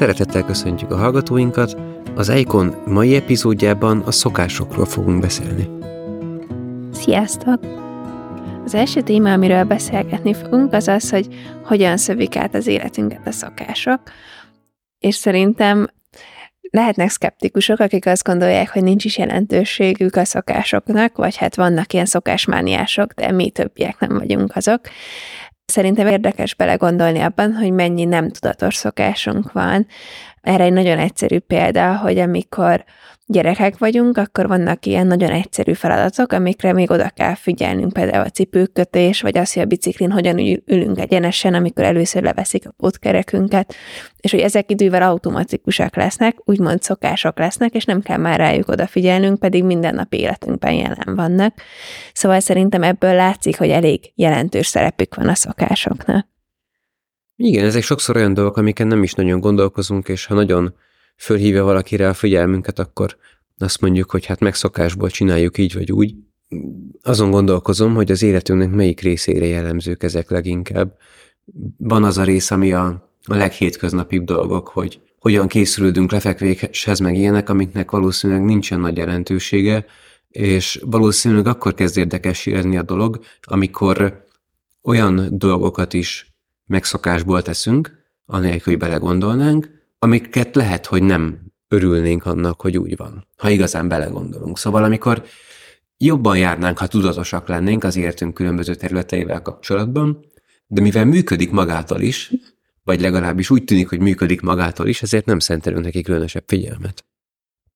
Szeretettel 0.00 0.44
köszöntjük 0.44 0.90
a 0.90 0.96
hallgatóinkat, 0.96 1.76
az 2.14 2.28
Eikon 2.28 2.82
mai 2.86 3.14
epizódjában 3.14 4.00
a 4.00 4.10
szokásokról 4.10 4.84
fogunk 4.84 5.20
beszélni. 5.20 5.68
Sziasztok! 6.92 7.60
Az 8.64 8.74
első 8.74 9.00
téma, 9.00 9.32
amiről 9.32 9.64
beszélgetni 9.64 10.34
fogunk, 10.34 10.72
az 10.72 10.88
az, 10.88 11.10
hogy 11.10 11.26
hogyan 11.64 11.96
szövik 11.96 12.36
át 12.36 12.54
az 12.54 12.66
életünket 12.66 13.26
a 13.26 13.30
szokások, 13.30 14.00
és 14.98 15.14
szerintem 15.14 15.88
lehetnek 16.70 17.10
szkeptikusok, 17.10 17.78
akik 17.78 18.06
azt 18.06 18.24
gondolják, 18.24 18.72
hogy 18.72 18.82
nincs 18.82 19.04
is 19.04 19.18
jelentőségük 19.18 20.16
a 20.16 20.24
szokásoknak, 20.24 21.16
vagy 21.16 21.36
hát 21.36 21.56
vannak 21.56 21.92
ilyen 21.92 22.06
szokásmániások, 22.06 23.12
de 23.12 23.30
mi 23.30 23.50
többiek 23.50 23.98
nem 23.98 24.18
vagyunk 24.18 24.56
azok. 24.56 24.80
Szerintem 25.70 26.06
érdekes 26.06 26.54
belegondolni 26.54 27.20
abban, 27.20 27.54
hogy 27.54 27.72
mennyi 27.72 28.04
nem 28.04 28.30
tudatos 28.30 28.74
szokásunk 28.74 29.52
van. 29.52 29.86
Erre 30.40 30.64
egy 30.64 30.72
nagyon 30.72 30.98
egyszerű 30.98 31.38
példa, 31.38 31.96
hogy 31.96 32.18
amikor 32.18 32.84
gyerekek 33.30 33.78
vagyunk, 33.78 34.18
akkor 34.18 34.48
vannak 34.48 34.86
ilyen 34.86 35.06
nagyon 35.06 35.30
egyszerű 35.30 35.72
feladatok, 35.72 36.32
amikre 36.32 36.72
még 36.72 36.90
oda 36.90 37.08
kell 37.08 37.34
figyelnünk, 37.34 37.92
például 37.92 38.24
a 38.24 38.30
cipőkötés, 38.30 39.20
vagy 39.20 39.38
az, 39.38 39.52
hogy 39.52 39.62
a 39.62 39.66
biciklin 39.66 40.10
hogyan 40.10 40.38
ülünk 40.66 40.98
egyenesen, 40.98 41.54
amikor 41.54 41.84
először 41.84 42.22
leveszik 42.22 42.66
a 42.66 42.74
pótkerekünket, 42.76 43.74
és 44.20 44.30
hogy 44.30 44.40
ezek 44.40 44.70
idővel 44.70 45.02
automatikusak 45.02 45.96
lesznek, 45.96 46.36
úgymond 46.44 46.82
szokások 46.82 47.38
lesznek, 47.38 47.74
és 47.74 47.84
nem 47.84 48.00
kell 48.00 48.18
már 48.18 48.38
rájuk 48.38 48.68
odafigyelnünk, 48.68 49.38
pedig 49.38 49.64
minden 49.64 49.94
nap 49.94 50.12
életünkben 50.12 50.72
jelen 50.72 51.14
vannak. 51.14 51.54
Szóval 52.12 52.40
szerintem 52.40 52.82
ebből 52.82 53.14
látszik, 53.14 53.58
hogy 53.58 53.70
elég 53.70 54.12
jelentős 54.14 54.66
szerepük 54.66 55.14
van 55.14 55.28
a 55.28 55.34
szokásoknak. 55.34 56.28
Igen, 57.36 57.64
ezek 57.64 57.82
sokszor 57.82 58.16
olyan 58.16 58.34
dolgok, 58.34 58.56
amiken 58.56 58.86
nem 58.86 59.02
is 59.02 59.12
nagyon 59.12 59.40
gondolkozunk, 59.40 60.08
és 60.08 60.26
ha 60.26 60.34
nagyon 60.34 60.74
fölhívja 61.20 61.64
valakire 61.64 62.08
a 62.08 62.14
figyelmünket, 62.14 62.78
akkor 62.78 63.16
azt 63.58 63.80
mondjuk, 63.80 64.10
hogy 64.10 64.26
hát 64.26 64.40
megszokásból 64.40 65.10
csináljuk 65.10 65.58
így 65.58 65.74
vagy 65.74 65.92
úgy. 65.92 66.14
Azon 67.02 67.30
gondolkozom, 67.30 67.94
hogy 67.94 68.10
az 68.10 68.22
életünknek 68.22 68.70
melyik 68.70 69.00
részére 69.00 69.46
jellemzők 69.46 70.02
ezek 70.02 70.30
leginkább. 70.30 70.96
Van 71.76 72.04
az 72.04 72.18
a 72.18 72.24
rész, 72.24 72.50
ami 72.50 72.72
a, 72.72 72.84
a 73.24 73.34
leghétköznapibb 73.34 74.24
dolgok, 74.24 74.68
hogy 74.68 75.00
hogyan 75.18 75.48
készülődünk 75.48 76.12
lefekvéshez, 76.12 76.98
meg 76.98 77.16
ilyenek, 77.16 77.48
amiknek 77.48 77.90
valószínűleg 77.90 78.44
nincsen 78.44 78.80
nagy 78.80 78.96
jelentősége, 78.96 79.84
és 80.28 80.80
valószínűleg 80.84 81.46
akkor 81.46 81.74
kezd 81.74 81.96
érdekes 81.96 82.46
a 82.46 82.82
dolog, 82.82 83.20
amikor 83.42 84.26
olyan 84.82 85.28
dolgokat 85.30 85.92
is 85.92 86.34
megszokásból 86.66 87.42
teszünk, 87.42 87.98
anélkül, 88.26 88.72
hogy 88.72 88.82
belegondolnánk, 88.82 89.79
amiket 90.02 90.54
lehet, 90.54 90.86
hogy 90.86 91.02
nem 91.02 91.38
örülnénk 91.68 92.26
annak, 92.26 92.60
hogy 92.60 92.78
úgy 92.78 92.96
van, 92.96 93.26
ha 93.36 93.50
igazán 93.50 93.88
belegondolunk. 93.88 94.58
Szóval 94.58 94.84
amikor 94.84 95.24
jobban 95.96 96.38
járnánk, 96.38 96.78
ha 96.78 96.86
tudatosak 96.86 97.48
lennénk 97.48 97.84
az 97.84 97.96
életünk 97.96 98.34
különböző 98.34 98.74
területeivel 98.74 99.42
kapcsolatban, 99.42 100.24
de 100.66 100.80
mivel 100.80 101.04
működik 101.04 101.50
magától 101.50 102.00
is, 102.00 102.32
vagy 102.84 103.00
legalábbis 103.00 103.50
úgy 103.50 103.64
tűnik, 103.64 103.88
hogy 103.88 104.00
működik 104.00 104.40
magától 104.40 104.86
is, 104.86 105.02
ezért 105.02 105.26
nem 105.26 105.38
szentelünk 105.38 105.84
neki 105.84 106.02
különösebb 106.02 106.44
figyelmet. 106.46 107.04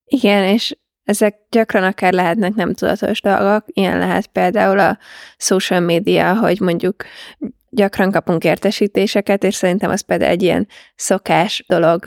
Igen, 0.05 0.45
és 0.45 0.77
ezek 1.05 1.37
gyakran 1.51 1.83
akár 1.83 2.13
lehetnek 2.13 2.55
nem 2.55 2.75
tudatos 2.75 3.21
dolgok, 3.21 3.65
ilyen 3.67 3.99
lehet 3.99 4.27
például 4.27 4.79
a 4.79 4.99
social 5.37 5.81
media, 5.81 6.37
hogy 6.39 6.61
mondjuk 6.61 7.05
gyakran 7.75 8.11
kapunk 8.11 8.45
értesítéseket, 8.45 9.45
és 9.45 9.55
szerintem 9.55 9.91
az 9.91 10.01
például 10.01 10.31
egy 10.31 10.43
ilyen 10.43 10.69
szokás 10.95 11.65
dolog 11.69 12.05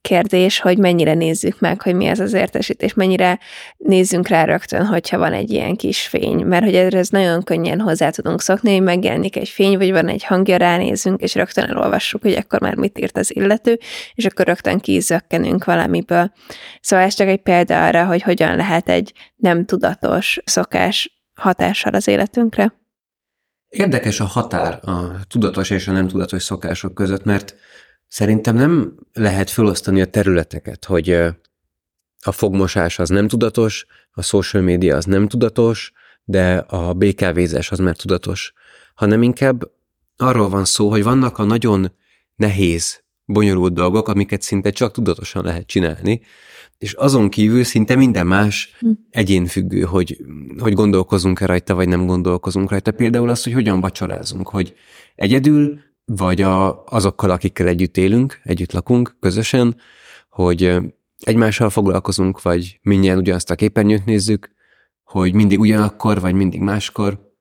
kérdés, 0.00 0.60
hogy 0.60 0.78
mennyire 0.78 1.14
nézzük 1.14 1.60
meg, 1.60 1.82
hogy 1.82 1.94
mi 1.94 2.08
az 2.08 2.18
az 2.18 2.32
értesítés, 2.32 2.94
mennyire 2.94 3.38
nézzünk 3.76 4.28
rá 4.28 4.44
rögtön, 4.44 4.86
hogyha 4.86 5.18
van 5.18 5.32
egy 5.32 5.50
ilyen 5.50 5.76
kis 5.76 6.00
fény, 6.00 6.44
mert 6.44 6.64
hogy 6.64 6.74
ez 6.74 7.08
nagyon 7.08 7.42
könnyen 7.42 7.80
hozzá 7.80 8.10
tudunk 8.10 8.40
szokni, 8.40 8.72
hogy 8.72 8.82
megjelenik 8.82 9.36
egy 9.36 9.48
fény, 9.48 9.76
vagy 9.76 9.92
van 9.92 10.08
egy 10.08 10.24
hangja, 10.24 10.56
ránézünk, 10.56 11.20
és 11.20 11.34
rögtön 11.34 11.64
elolvassuk, 11.64 12.22
hogy 12.22 12.34
akkor 12.34 12.60
már 12.60 12.74
mit 12.74 12.98
írt 12.98 13.16
az 13.16 13.36
illető, 13.36 13.78
és 14.14 14.24
akkor 14.24 14.46
rögtön 14.46 14.78
kizökkenünk 14.78 15.64
valamiből. 15.64 16.32
Szóval 16.80 17.04
ez 17.04 17.14
csak 17.14 17.28
egy 17.28 17.42
példa 17.42 17.86
arra, 17.86 18.06
hogy 18.06 18.22
hogyan 18.22 18.56
lehet 18.56 18.88
egy 18.88 19.12
nem 19.36 19.64
tudatos 19.64 20.38
szokás 20.44 21.22
hatással 21.34 21.94
az 21.94 22.08
életünkre. 22.08 22.72
Érdekes 23.70 24.20
a 24.20 24.24
határ 24.24 24.88
a 24.88 25.26
tudatos 25.28 25.70
és 25.70 25.88
a 25.88 25.92
nem 25.92 26.08
tudatos 26.08 26.42
szokások 26.42 26.94
között, 26.94 27.24
mert 27.24 27.54
szerintem 28.08 28.56
nem 28.56 28.94
lehet 29.12 29.50
felosztani 29.50 30.00
a 30.00 30.06
területeket, 30.06 30.84
hogy 30.84 31.10
a 32.20 32.32
fogmosás 32.32 32.98
az 32.98 33.08
nem 33.08 33.28
tudatos, 33.28 33.86
a 34.10 34.22
social 34.22 34.62
media 34.62 34.96
az 34.96 35.04
nem 35.04 35.28
tudatos, 35.28 35.92
de 36.24 36.56
a 36.56 36.92
BKV-zás 36.92 37.70
az 37.70 37.78
már 37.78 37.96
tudatos, 37.96 38.52
hanem 38.94 39.22
inkább 39.22 39.70
arról 40.16 40.48
van 40.48 40.64
szó, 40.64 40.90
hogy 40.90 41.02
vannak 41.02 41.38
a 41.38 41.44
nagyon 41.44 41.92
nehéz, 42.36 42.99
bonyolult 43.32 43.72
dolgok, 43.72 44.08
amiket 44.08 44.42
szinte 44.42 44.70
csak 44.70 44.92
tudatosan 44.92 45.44
lehet 45.44 45.66
csinálni, 45.66 46.20
és 46.78 46.92
azon 46.92 47.28
kívül 47.28 47.64
szinte 47.64 47.94
minden 47.94 48.26
más 48.26 48.76
hm. 48.78 48.90
egyénfüggő, 49.10 49.80
hogy, 49.80 50.18
hogy 50.58 50.72
gondolkozunk-e 50.72 51.46
rajta, 51.46 51.74
vagy 51.74 51.88
nem 51.88 52.06
gondolkozunk 52.06 52.70
rajta. 52.70 52.92
Például 52.92 53.28
az, 53.28 53.42
hogy 53.42 53.52
hogyan 53.52 53.80
vacsorázunk, 53.80 54.48
hogy 54.48 54.74
egyedül, 55.14 55.80
vagy 56.04 56.42
a, 56.42 56.84
azokkal, 56.84 57.30
akikkel 57.30 57.66
együtt 57.66 57.96
élünk, 57.96 58.40
együtt 58.44 58.72
lakunk, 58.72 59.16
közösen, 59.20 59.76
hogy 60.28 60.76
egymással 61.20 61.70
foglalkozunk, 61.70 62.42
vagy 62.42 62.78
mindjárt 62.82 63.18
ugyanazt 63.18 63.50
a 63.50 63.54
képernyőt 63.54 64.04
nézzük, 64.04 64.50
hogy 65.04 65.34
mindig 65.34 65.60
ugyanakkor, 65.60 66.20
vagy 66.20 66.34
mindig 66.34 66.60
máskor. 66.60 67.34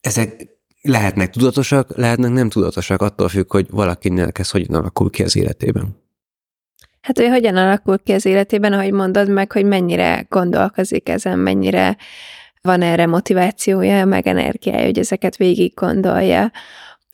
Ezek 0.00 0.53
lehetnek 0.88 1.30
tudatosak, 1.30 1.96
lehetnek 1.96 2.30
nem 2.30 2.48
tudatosak, 2.48 3.02
attól 3.02 3.28
függ, 3.28 3.52
hogy 3.52 3.66
valakinek 3.70 4.38
ez 4.38 4.50
hogyan 4.50 4.74
alakul 4.74 5.10
ki 5.10 5.22
az 5.22 5.36
életében. 5.36 6.02
Hát, 7.00 7.18
hogy 7.18 7.28
hogyan 7.28 7.56
alakul 7.56 7.98
ki 7.98 8.12
az 8.12 8.24
életében, 8.24 8.72
ahogy 8.72 8.92
mondod 8.92 9.28
meg, 9.28 9.52
hogy 9.52 9.64
mennyire 9.64 10.26
gondolkozik 10.28 11.08
ezen, 11.08 11.38
mennyire 11.38 11.96
van 12.60 12.82
erre 12.82 13.06
motivációja, 13.06 14.04
meg 14.04 14.26
energiája, 14.26 14.84
hogy 14.84 14.98
ezeket 14.98 15.36
végig 15.36 15.72
gondolja. 15.74 16.50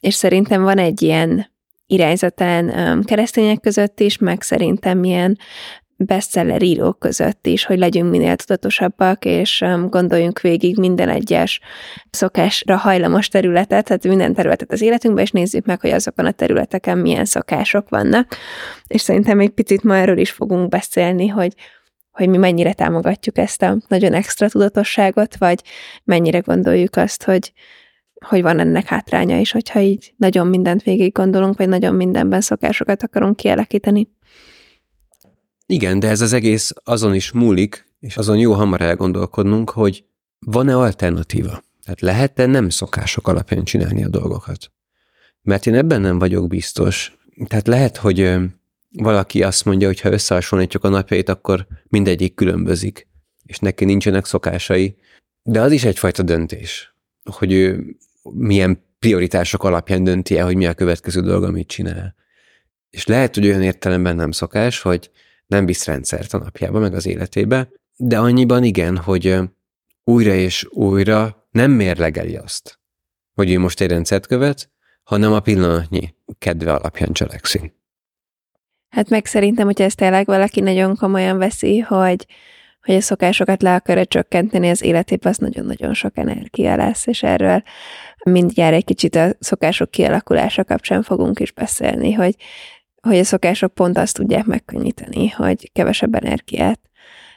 És 0.00 0.14
szerintem 0.14 0.62
van 0.62 0.78
egy 0.78 1.02
ilyen 1.02 1.50
irányzatán 1.86 3.02
keresztények 3.04 3.60
között 3.60 4.00
is, 4.00 4.18
meg 4.18 4.42
szerintem 4.42 5.04
ilyen 5.04 5.38
bestseller 6.06 6.62
írók 6.62 6.98
között 6.98 7.46
is, 7.46 7.64
hogy 7.64 7.78
legyünk 7.78 8.10
minél 8.10 8.36
tudatosabbak, 8.36 9.24
és 9.24 9.60
um, 9.60 9.88
gondoljunk 9.88 10.40
végig 10.40 10.78
minden 10.78 11.08
egyes 11.08 11.60
szokásra 12.10 12.76
hajlamos 12.76 13.28
területet, 13.28 13.84
tehát 13.84 14.04
minden 14.04 14.34
területet 14.34 14.72
az 14.72 14.80
életünkben, 14.80 15.24
és 15.24 15.30
nézzük 15.30 15.64
meg, 15.64 15.80
hogy 15.80 15.90
azokon 15.90 16.26
a 16.26 16.30
területeken 16.30 16.98
milyen 16.98 17.24
szokások 17.24 17.88
vannak. 17.88 18.36
És 18.86 19.00
szerintem 19.00 19.40
egy 19.40 19.50
picit 19.50 19.82
ma 19.82 19.96
erről 19.96 20.18
is 20.18 20.30
fogunk 20.30 20.68
beszélni, 20.68 21.26
hogy 21.26 21.54
hogy 22.10 22.28
mi 22.28 22.36
mennyire 22.36 22.72
támogatjuk 22.72 23.38
ezt 23.38 23.62
a 23.62 23.76
nagyon 23.88 24.12
extra 24.12 24.48
tudatosságot, 24.48 25.36
vagy 25.36 25.62
mennyire 26.04 26.38
gondoljuk 26.38 26.96
azt, 26.96 27.22
hogy, 27.24 27.52
hogy 28.26 28.42
van 28.42 28.58
ennek 28.58 28.86
hátránya 28.86 29.38
is, 29.38 29.52
hogyha 29.52 29.80
így 29.80 30.12
nagyon 30.16 30.46
mindent 30.46 30.82
végig 30.82 31.12
gondolunk, 31.12 31.58
vagy 31.58 31.68
nagyon 31.68 31.94
mindenben 31.94 32.40
szokásokat 32.40 33.02
akarunk 33.02 33.36
kialakítani. 33.36 34.08
Igen, 35.70 35.98
de 35.98 36.08
ez 36.08 36.20
az 36.20 36.32
egész 36.32 36.72
azon 36.84 37.14
is 37.14 37.32
múlik, 37.32 37.86
és 38.00 38.16
azon 38.16 38.38
jó 38.38 38.52
hamar 38.52 38.80
elgondolkodnunk, 38.80 39.70
hogy 39.70 40.04
van-e 40.38 40.76
alternatíva? 40.76 41.62
Tehát 41.84 42.00
lehet-e 42.00 42.46
nem 42.46 42.68
szokások 42.68 43.28
alapján 43.28 43.64
csinálni 43.64 44.04
a 44.04 44.08
dolgokat? 44.08 44.72
Mert 45.42 45.66
én 45.66 45.74
ebben 45.74 46.00
nem 46.00 46.18
vagyok 46.18 46.48
biztos. 46.48 47.18
Tehát 47.46 47.66
lehet, 47.66 47.96
hogy 47.96 48.34
valaki 48.92 49.42
azt 49.42 49.64
mondja, 49.64 49.86
hogy 49.86 50.00
ha 50.00 50.12
összehasonlítjuk 50.12 50.84
a 50.84 50.88
napjait, 50.88 51.28
akkor 51.28 51.66
mindegyik 51.88 52.34
különbözik, 52.34 53.06
és 53.44 53.58
neki 53.58 53.84
nincsenek 53.84 54.24
szokásai. 54.24 54.96
De 55.42 55.60
az 55.60 55.72
is 55.72 55.84
egyfajta 55.84 56.22
döntés, 56.22 56.94
hogy 57.24 57.52
ő 57.52 57.96
milyen 58.22 58.84
prioritások 58.98 59.64
alapján 59.64 60.04
dönti 60.04 60.38
el, 60.38 60.44
hogy 60.44 60.56
mi 60.56 60.66
a 60.66 60.74
következő 60.74 61.20
dolga, 61.20 61.46
amit 61.46 61.68
csinál. 61.68 62.14
És 62.90 63.06
lehet, 63.06 63.34
hogy 63.34 63.46
olyan 63.46 63.62
értelemben 63.62 64.16
nem 64.16 64.30
szokás, 64.30 64.80
hogy 64.80 65.10
nem 65.50 65.66
visz 65.66 65.86
rendszert 65.86 66.34
a 66.34 66.38
napjába, 66.38 66.78
meg 66.78 66.94
az 66.94 67.06
életébe, 67.06 67.68
de 67.96 68.18
annyiban 68.18 68.64
igen, 68.64 68.96
hogy 68.96 69.38
újra 70.04 70.32
és 70.32 70.66
újra 70.70 71.46
nem 71.50 71.70
mérlegeli 71.70 72.36
azt, 72.36 72.78
hogy 73.34 73.50
ő 73.50 73.58
most 73.58 73.80
egy 73.80 73.90
rendszert 73.90 74.26
követ, 74.26 74.70
hanem 75.02 75.32
a 75.32 75.40
pillanatnyi 75.40 76.14
kedve 76.38 76.72
alapján 76.72 77.12
cselekszik. 77.12 77.74
Hát 78.88 79.08
meg 79.08 79.26
szerintem, 79.26 79.66
hogyha 79.66 79.84
ezt 79.84 79.96
tényleg 79.96 80.26
valaki 80.26 80.60
nagyon 80.60 80.96
komolyan 80.96 81.38
veszi, 81.38 81.78
hogy, 81.78 82.26
hogy 82.82 82.94
a 82.94 83.00
szokásokat 83.00 83.62
le 83.62 83.74
akarja 83.74 84.04
csökkenteni 84.04 84.70
az 84.70 84.82
életében, 84.82 85.32
az 85.32 85.38
nagyon-nagyon 85.38 85.94
sok 85.94 86.16
energia 86.16 86.76
lesz, 86.76 87.06
és 87.06 87.22
erről 87.22 87.62
mindjárt 88.24 88.74
egy 88.74 88.84
kicsit 88.84 89.14
a 89.14 89.32
szokások 89.38 89.90
kialakulása 89.90 90.64
kapcsán 90.64 91.02
fogunk 91.02 91.40
is 91.40 91.52
beszélni, 91.52 92.12
hogy 92.12 92.34
hogy 93.00 93.18
a 93.18 93.24
szokások 93.24 93.74
pont 93.74 93.98
azt 93.98 94.14
tudják 94.14 94.44
megkönnyíteni, 94.44 95.28
hogy 95.28 95.70
kevesebb 95.72 96.14
energiát 96.14 96.80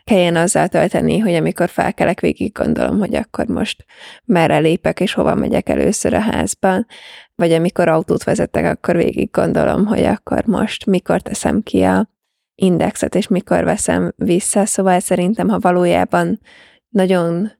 kelljen 0.04 0.36
azzal 0.36 0.68
tölteni, 0.68 1.18
hogy 1.20 1.34
amikor 1.34 1.70
felkelek, 1.70 2.20
végig 2.20 2.52
gondolom, 2.52 3.00
hogy 3.00 3.16
akkor 3.16 3.46
most 3.46 3.86
merre 4.26 4.58
lépek, 4.58 5.00
és 5.00 5.14
hova 5.14 5.36
megyek 5.36 5.70
először 5.70 6.14
a 6.14 6.20
házban, 6.20 6.86
vagy 7.36 7.52
amikor 7.52 7.88
autót 7.88 8.24
vezetek, 8.24 8.66
akkor 8.66 8.96
végig 8.96 9.32
gondolom, 9.32 9.86
hogy 9.86 10.04
akkor 10.04 10.46
most 10.46 10.86
mikor 10.86 11.22
teszem 11.22 11.62
ki 11.62 11.82
a 11.82 12.10
indexet, 12.56 13.16
és 13.16 13.28
mikor 13.28 13.64
veszem 13.64 14.14
vissza. 14.16 14.66
Szóval 14.66 15.00
szerintem, 15.00 15.48
ha 15.48 15.60
valójában 15.60 16.40
nagyon 16.90 17.52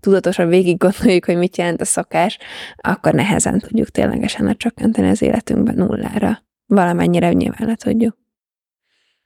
tudatosan 0.00 0.48
végig 0.48 0.76
gondoljuk, 0.76 1.24
hogy 1.24 1.36
mit 1.36 1.56
jelent 1.56 1.80
a 1.80 1.84
szokás, 1.84 2.38
akkor 2.76 3.12
nehezen 3.12 3.58
tudjuk 3.58 3.88
ténylegesen 3.88 4.44
lecsökkenteni 4.44 5.08
az 5.08 5.22
életünkben 5.22 5.74
nullára. 5.74 6.46
Valamennyire 6.68 7.32
nyilván 7.32 7.66
le 7.66 7.74
tudjuk. 7.74 8.16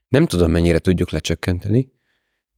Nem 0.08 0.26
tudom, 0.26 0.50
mennyire 0.50 0.78
tudjuk 0.78 1.10
lecsökkenteni, 1.10 1.92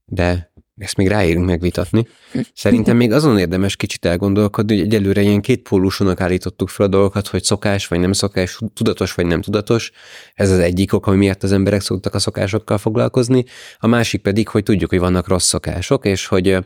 de 0.05 0.53
ezt 0.77 0.97
még 0.97 1.09
ráérünk 1.09 1.47
megvitatni. 1.47 2.07
Szerintem 2.55 2.97
még 2.97 3.13
azon 3.13 3.39
érdemes 3.39 3.77
kicsit 3.77 4.05
elgondolkodni, 4.05 4.77
hogy 4.77 4.85
egyelőre 4.85 5.21
ilyen 5.21 5.41
két 5.41 5.63
pólusonak 5.63 6.21
állítottuk 6.21 6.69
fel 6.69 6.87
a 6.87 6.89
dolgokat, 6.89 7.27
hogy 7.27 7.45
szokás 7.45 7.87
vagy 7.87 7.99
nem 7.99 8.13
szokás, 8.13 8.59
tudatos 8.75 9.15
vagy 9.15 9.27
nem 9.27 9.41
tudatos. 9.41 9.91
Ez 10.35 10.51
az 10.51 10.59
egyik 10.59 10.93
ok, 10.93 11.07
ami 11.07 11.17
miatt 11.17 11.43
az 11.43 11.53
emberek 11.53 11.81
szoktak 11.81 12.15
a 12.15 12.19
szokásokkal 12.19 12.79
foglalkozni. 12.79 13.45
A 13.79 13.87
másik 13.87 14.23
pedig, 14.23 14.49
hogy 14.49 14.63
tudjuk, 14.63 14.91
hogy 14.91 14.99
vannak 14.99 15.29
rossz 15.29 15.47
szokások, 15.47 16.05
és 16.05 16.27
hogy 16.27 16.59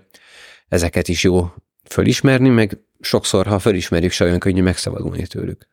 ezeket 0.68 1.08
is 1.08 1.22
jó 1.22 1.52
fölismerni, 1.84 2.48
meg 2.48 2.78
sokszor, 3.00 3.46
ha 3.46 3.58
fölismerjük, 3.58 4.12
se 4.12 4.24
olyan 4.24 4.38
könnyű 4.38 4.62
megszabadulni 4.62 5.26
tőlük. 5.26 5.66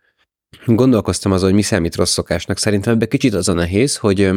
Gondolkoztam 0.66 1.32
azon, 1.32 1.46
hogy 1.46 1.56
mi 1.56 1.62
számít 1.62 1.96
rossz 1.96 2.12
szokásnak. 2.12 2.58
Szerintem 2.58 2.94
ebbe 2.94 3.06
kicsit 3.06 3.34
az 3.34 3.48
a 3.48 3.54
nehéz, 3.54 3.98
hogy 3.98 4.32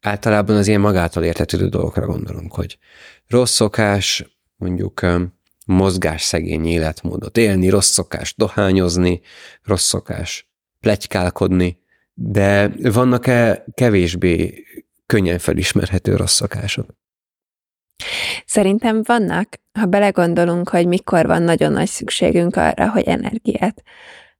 általában 0.00 0.56
az 0.56 0.66
ilyen 0.66 0.80
magától 0.80 1.24
értetődő 1.24 1.68
dolgokra 1.68 2.06
gondolunk, 2.06 2.54
hogy 2.54 2.78
rossz 3.26 3.54
szokás, 3.54 4.24
mondjuk 4.56 5.00
mozgás 5.66 6.22
szegény 6.22 6.66
életmódot 6.66 7.36
élni, 7.36 7.68
rossz 7.68 7.90
szokás 7.90 8.34
dohányozni, 8.36 9.20
rossz 9.62 9.86
szokás 9.86 10.48
plegykálkodni, 10.80 11.78
de 12.14 12.68
vannak-e 12.82 13.64
kevésbé 13.74 14.64
könnyen 15.06 15.38
felismerhető 15.38 16.16
rossz 16.16 16.34
szokások? 16.34 16.86
Szerintem 18.46 19.02
vannak, 19.02 19.48
ha 19.72 19.86
belegondolunk, 19.86 20.68
hogy 20.68 20.86
mikor 20.86 21.26
van 21.26 21.42
nagyon 21.42 21.72
nagy 21.72 21.88
szükségünk 21.88 22.56
arra, 22.56 22.90
hogy 22.90 23.02
energiát 23.02 23.82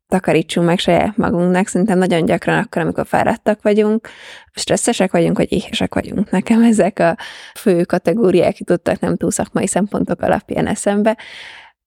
takarítsunk 0.09 0.67
meg 0.67 0.79
saját 0.79 1.17
magunknak, 1.17 1.67
szerintem 1.67 1.99
nagyon 1.99 2.25
gyakran 2.25 2.59
akkor, 2.59 2.83
amikor 2.83 3.07
fáradtak 3.07 3.63
vagyunk, 3.63 4.09
stresszesek 4.53 5.13
vagyunk, 5.13 5.37
vagy 5.37 5.53
éhesek 5.53 5.95
vagyunk. 5.95 6.31
Nekem 6.31 6.63
ezek 6.63 6.99
a 6.99 7.17
fő 7.59 7.85
kategóriák 7.85 8.59
jutottak 8.59 9.01
nem 9.01 9.17
túl 9.17 9.31
szakmai 9.31 9.67
szempontok 9.67 10.21
alapján 10.21 10.67
eszembe, 10.67 11.19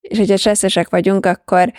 és 0.02 0.18
hogyha 0.18 0.38
stresszesek 0.38 0.90
vagyunk, 0.90 1.26
akkor 1.26 1.72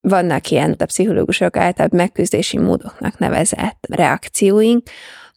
vannak 0.00 0.50
ilyen 0.50 0.74
a 0.78 0.84
pszichológusok 0.84 1.56
által 1.56 1.88
megküzdési 1.90 2.58
módoknak 2.58 3.18
nevezett 3.18 3.86
reakcióink, 3.88 4.82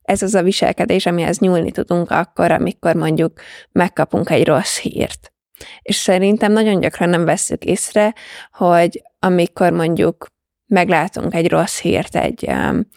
ez 0.02 0.22
az 0.22 0.36
a 0.36 0.44
viselkedés, 0.44 1.06
amihez 1.06 1.40
nyúlni 1.40 1.72
tudunk 1.72 2.12
akkor, 2.12 2.52
amikor 2.52 2.96
mondjuk 2.96 3.40
megkapunk 3.72 4.30
egy 4.30 4.46
rossz 4.46 4.80
hírt. 4.80 5.35
És 5.82 5.96
szerintem 5.96 6.52
nagyon 6.52 6.80
gyakran 6.80 7.10
nem 7.10 7.26
vesszük 7.26 7.64
észre, 7.64 8.14
hogy 8.52 9.02
amikor 9.20 9.72
mondjuk 9.72 10.26
meglátunk 10.68 11.34
egy 11.34 11.50
rossz 11.50 11.80
hírt 11.80 12.16
egy 12.16 12.48
um, 12.48 12.88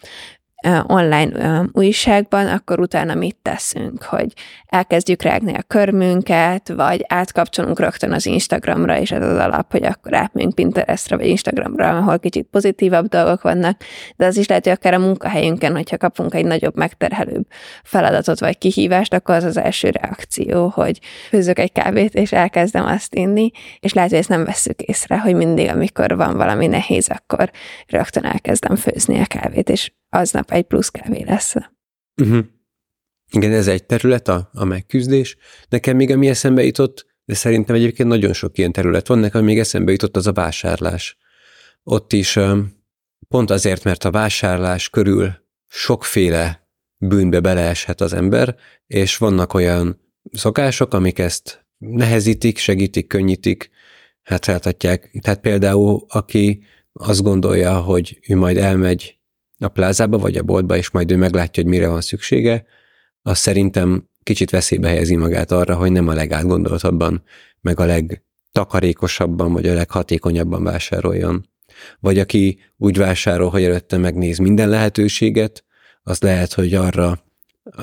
online 0.87 1.65
újságban, 1.71 2.47
akkor 2.47 2.79
utána 2.79 3.13
mit 3.13 3.37
teszünk, 3.41 4.03
hogy 4.03 4.33
elkezdjük 4.65 5.21
rágni 5.21 5.53
a 5.53 5.63
körmünket, 5.67 6.69
vagy 6.69 7.05
átkapcsolunk 7.07 7.79
rögtön 7.79 8.11
az 8.11 8.25
Instagramra, 8.25 8.99
és 8.99 9.11
ez 9.11 9.23
az 9.23 9.37
alap, 9.37 9.71
hogy 9.71 9.83
akkor 9.83 10.13
átmegyünk 10.13 10.55
Pinterestre, 10.55 11.17
vagy 11.17 11.27
Instagramra, 11.27 11.97
ahol 11.97 12.19
kicsit 12.19 12.47
pozitívabb 12.51 13.07
dolgok 13.07 13.41
vannak, 13.41 13.81
de 14.15 14.25
az 14.25 14.37
is 14.37 14.47
lehet, 14.47 14.63
hogy 14.63 14.73
akár 14.73 14.93
a 14.93 14.99
munkahelyünken, 14.99 15.75
hogyha 15.75 15.97
kapunk 15.97 16.33
egy 16.33 16.45
nagyobb, 16.45 16.75
megterhelőbb 16.75 17.45
feladatot, 17.83 18.39
vagy 18.39 18.57
kihívást, 18.57 19.13
akkor 19.13 19.35
az 19.35 19.43
az 19.43 19.57
első 19.57 19.89
reakció, 19.89 20.67
hogy 20.67 20.99
főzök 21.29 21.59
egy 21.59 21.71
kávét, 21.71 22.13
és 22.13 22.31
elkezdem 22.31 22.85
azt 22.85 23.15
inni, 23.15 23.51
és 23.79 23.93
lehet, 23.93 24.09
hogy 24.09 24.19
ezt 24.19 24.29
nem 24.29 24.43
vesszük 24.43 24.81
észre, 24.81 25.19
hogy 25.19 25.35
mindig, 25.35 25.69
amikor 25.69 26.15
van 26.15 26.37
valami 26.37 26.67
nehéz, 26.67 27.09
akkor 27.09 27.51
rögtön 27.87 28.25
elkezdem 28.25 28.75
főzni 28.75 29.19
a 29.19 29.25
kávét, 29.25 29.69
és 29.69 29.91
aznap 30.09 30.51
egy 30.51 30.63
plusz 30.63 30.89
kávé 30.89 31.23
lesz. 31.23 31.55
Uh-huh. 32.21 32.45
Igen, 33.31 33.51
ez 33.51 33.67
egy 33.67 33.85
terület, 33.85 34.27
a, 34.27 34.49
a 34.53 34.63
megküzdés. 34.63 35.37
Nekem 35.69 35.95
még 35.95 36.11
ami 36.11 36.27
eszembe 36.27 36.63
jutott, 36.63 37.05
de 37.25 37.33
szerintem 37.33 37.75
egyébként 37.75 38.09
nagyon 38.09 38.33
sok 38.33 38.57
ilyen 38.57 38.71
terület 38.71 39.07
van, 39.07 39.19
nekem 39.19 39.43
még 39.43 39.59
eszembe 39.59 39.91
jutott 39.91 40.15
az 40.15 40.27
a 40.27 40.33
vásárlás. 40.33 41.17
Ott 41.83 42.13
is 42.13 42.39
pont 43.27 43.49
azért, 43.49 43.83
mert 43.83 44.03
a 44.03 44.11
vásárlás 44.11 44.89
körül 44.89 45.33
sokféle 45.67 46.69
bűnbe 46.97 47.39
beleeshet 47.39 48.01
az 48.01 48.13
ember, 48.13 48.55
és 48.87 49.17
vannak 49.17 49.53
olyan 49.53 50.01
szokások, 50.31 50.93
amik 50.93 51.19
ezt 51.19 51.65
nehezítik, 51.77 52.57
segítik, 52.57 53.07
könnyítik, 53.07 53.69
hát 54.21 54.45
feltatják. 54.45 55.17
Tehát 55.21 55.39
például, 55.39 56.05
aki 56.07 56.63
azt 56.93 57.23
gondolja, 57.23 57.79
hogy 57.79 58.19
ő 58.27 58.35
majd 58.35 58.57
elmegy 58.57 59.18
a 59.59 59.67
plázába 59.67 60.17
vagy 60.17 60.37
a 60.37 60.43
boltba, 60.43 60.77
és 60.77 60.89
majd 60.89 61.11
ő 61.11 61.15
meglátja, 61.15 61.63
hogy 61.63 61.71
mire 61.71 61.87
van 61.87 62.01
szüksége, 62.01 62.65
az 63.21 63.37
szerintem 63.37 64.09
kicsit 64.23 64.49
veszélybe 64.49 64.87
helyezi 64.87 65.15
magát 65.15 65.51
arra, 65.51 65.75
hogy 65.75 65.91
nem 65.91 66.07
a 66.07 66.13
legátgondoltabban, 66.13 67.23
meg 67.61 67.79
a 67.79 67.85
legtakarékosabban, 67.85 69.53
vagy 69.53 69.67
a 69.67 69.73
leghatékonyabban 69.73 70.63
vásároljon. 70.63 71.49
Vagy 71.99 72.19
aki 72.19 72.59
úgy 72.77 72.97
vásárol, 72.97 73.49
hogy 73.49 73.63
előtte 73.63 73.97
megnéz 73.97 74.37
minden 74.37 74.69
lehetőséget, 74.69 75.63
az 76.03 76.21
lehet, 76.21 76.53
hogy 76.53 76.73
arra 76.73 77.23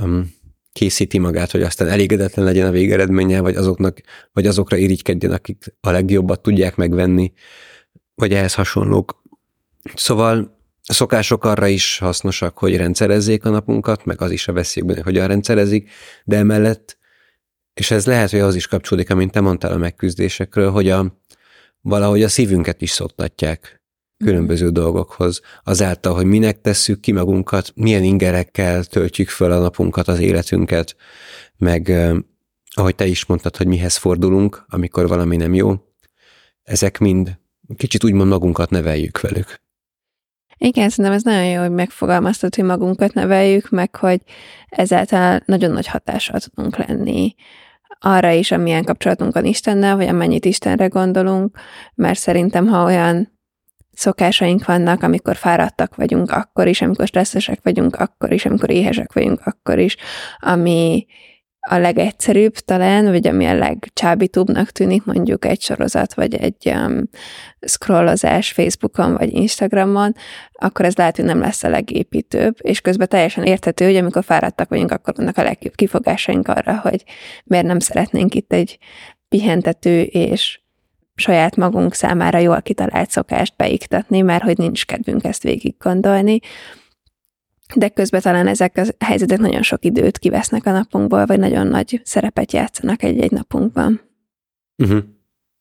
um, 0.03 0.35
készíti 0.73 1.19
magát, 1.19 1.51
hogy 1.51 1.63
aztán 1.63 1.89
elégedetlen 1.89 2.45
legyen 2.45 2.67
a 2.67 2.71
végeredménye, 2.71 3.41
vagy, 3.41 3.57
azoknak, 3.57 4.01
vagy 4.33 4.47
azokra 4.47 4.77
irigykedjen, 4.77 5.33
akik 5.33 5.75
a 5.81 5.91
legjobbat 5.91 6.43
tudják 6.43 6.77
megvenni, 6.77 7.33
vagy 8.15 8.33
ehhez 8.33 8.55
hasonlók. 8.55 9.23
Szóval 9.95 10.56
szokások 10.93 11.45
arra 11.45 11.67
is 11.67 11.99
hasznosak, 11.99 12.59
hogy 12.59 12.77
rendszerezzék 12.77 13.45
a 13.45 13.51
napunkat, 13.51 14.05
meg 14.05 14.21
az 14.21 14.31
is 14.31 14.49
a 14.49 14.53
veszélyben, 14.53 14.95
hogy 14.95 15.05
hogyan 15.05 15.27
rendszerezik, 15.27 15.91
de 16.25 16.37
emellett, 16.37 16.99
és 17.75 17.91
ez 17.91 18.07
lehet, 18.07 18.31
hogy 18.31 18.41
az 18.41 18.55
is 18.55 18.67
kapcsolódik, 18.67 19.11
amint 19.11 19.33
te 19.33 19.41
mondtál 19.41 19.73
a 19.73 19.77
megküzdésekről, 19.77 20.71
hogy 20.71 20.89
a, 20.89 21.21
valahogy 21.81 22.23
a 22.23 22.29
szívünket 22.29 22.83
is 22.83 22.91
szoktatják 22.91 23.81
különböző 24.25 24.71
dolgokhoz, 24.71 25.41
azáltal, 25.65 26.15
hogy 26.15 26.25
minek 26.25 26.61
tesszük 26.61 27.01
ki 27.01 27.13
magunkat, 27.13 27.73
milyen 27.75 28.03
ingerekkel 28.03 28.85
töltjük 28.85 29.29
föl 29.29 29.53
a 29.53 29.59
napunkat, 29.59 30.09
az 30.09 30.19
életünket, 30.19 30.97
meg 31.57 31.93
ahogy 32.71 32.95
te 32.95 33.07
is 33.07 33.27
mondtad, 33.27 33.57
hogy 33.57 33.67
mihez 33.67 33.97
fordulunk, 33.97 34.65
amikor 34.69 35.09
valami 35.09 35.37
nem 35.37 35.55
jó, 35.55 35.75
ezek 36.63 36.99
mind 36.99 37.39
kicsit 37.77 38.05
úgymond 38.05 38.29
magunkat 38.29 38.71
neveljük 38.71 39.21
velük. 39.21 39.65
Igen, 40.59 40.89
szerintem 40.89 41.15
ez 41.15 41.23
nagyon 41.23 41.45
jó, 41.45 41.61
hogy 41.61 41.71
megfogalmaztad, 41.71 42.55
hogy 42.55 42.65
magunkat 42.65 43.13
neveljük, 43.15 43.71
meg 43.71 43.97
hogy 43.97 44.21
ezáltal 44.69 45.41
nagyon 45.45 45.71
nagy 45.71 45.87
hatással 45.87 46.41
tudunk 46.41 46.77
lenni 46.77 47.35
arra 48.01 48.31
is, 48.31 48.51
amilyen 48.51 48.85
kapcsolatunk 48.85 49.35
van 49.35 49.45
Istennel, 49.45 49.97
vagy 49.97 50.07
amennyit 50.07 50.45
Istenre 50.45 50.87
gondolunk, 50.87 51.59
mert 51.95 52.19
szerintem, 52.19 52.67
ha 52.67 52.85
olyan 52.85 53.39
szokásaink 53.93 54.65
vannak, 54.65 55.03
amikor 55.03 55.37
fáradtak 55.37 55.95
vagyunk, 55.97 56.31
akkor 56.31 56.67
is, 56.67 56.83
amikor 56.83 57.07
stresszesek 57.07 57.59
vagyunk, 57.63 57.97
akkor 57.97 58.33
is, 58.33 58.47
amikor 58.47 58.71
éhesek 58.71 59.13
vagyunk, 59.13 59.41
akkor 59.45 59.79
is, 59.79 59.97
ami 60.39 61.07
a 61.69 61.79
legegyszerűbb 61.79 62.55
talán, 62.55 63.05
vagy 63.05 63.27
ami 63.27 63.47
a 63.47 63.55
legcsábítóbbnak 63.55 64.71
tűnik, 64.71 65.05
mondjuk 65.05 65.45
egy 65.45 65.61
sorozat, 65.61 66.15
vagy 66.15 66.35
egy 66.35 66.73
um, 66.75 67.03
scrollozás 67.61 68.53
Facebookon, 68.53 69.15
vagy 69.15 69.33
Instagramon, 69.33 70.15
akkor 70.53 70.85
ez 70.85 70.97
lehet, 70.97 71.17
hogy 71.17 71.25
nem 71.25 71.41
lesz 71.41 71.63
a 71.63 71.69
legépítőbb, 71.69 72.57
és 72.61 72.81
közben 72.81 73.09
teljesen 73.09 73.45
érthető, 73.45 73.85
hogy 73.85 73.97
amikor 73.97 74.25
fáradtak 74.25 74.69
vagyunk, 74.69 74.91
akkor 74.93 75.15
vannak 75.17 75.39
a 75.39 75.43
legjobb 75.43 75.75
kifogásaink 75.75 76.49
arra, 76.49 76.79
hogy 76.79 77.05
miért 77.45 77.67
nem 77.67 77.79
szeretnénk 77.79 78.35
itt 78.35 78.53
egy 78.53 78.79
pihentető 79.29 80.03
és 80.03 80.61
saját 81.15 81.57
magunk 81.57 81.95
számára 81.95 82.39
jól 82.39 82.63
kitalált 82.63 83.11
szokást 83.11 83.57
beiktatni, 83.57 84.21
mert 84.21 84.43
hogy 84.43 84.59
nincs 84.59 84.87
kedvünk 84.87 85.25
ezt 85.25 85.43
végig 85.43 85.75
gondolni 85.79 86.39
de 87.75 87.89
közben 87.89 88.21
talán 88.21 88.47
ezek 88.47 88.77
a 88.77 89.05
helyzetek 89.05 89.39
nagyon 89.39 89.63
sok 89.63 89.85
időt 89.85 90.19
kivesznek 90.19 90.67
a 90.67 90.73
napunkból, 90.73 91.27
vagy 91.27 91.39
nagyon 91.39 91.67
nagy 91.67 92.01
szerepet 92.05 92.53
játszanak 92.53 93.03
egy-egy 93.03 93.31
napunkban. 93.31 94.01
Uh-huh. 94.83 95.05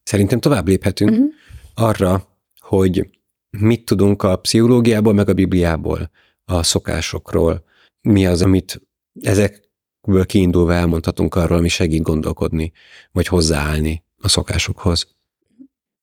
Szerintem 0.03 0.39
tovább 0.39 0.67
léphetünk 0.67 1.11
uh-huh. 1.11 1.29
arra, 1.73 2.27
hogy 2.59 3.09
mit 3.49 3.85
tudunk 3.85 4.23
a 4.23 4.35
pszichológiából, 4.35 5.13
meg 5.13 5.29
a 5.29 5.33
Bibliából 5.33 6.11
a 6.45 6.63
szokásokról? 6.63 7.63
Mi 8.01 8.25
az, 8.25 8.41
amit 8.41 8.81
ezekből 9.21 10.25
kiindulva 10.25 10.73
elmondhatunk 10.73 11.35
arról, 11.35 11.57
ami 11.57 11.67
segít 11.67 12.01
gondolkodni, 12.01 12.71
vagy 13.11 13.27
hozzáállni 13.27 14.03
a 14.17 14.27
szokásokhoz? 14.27 15.14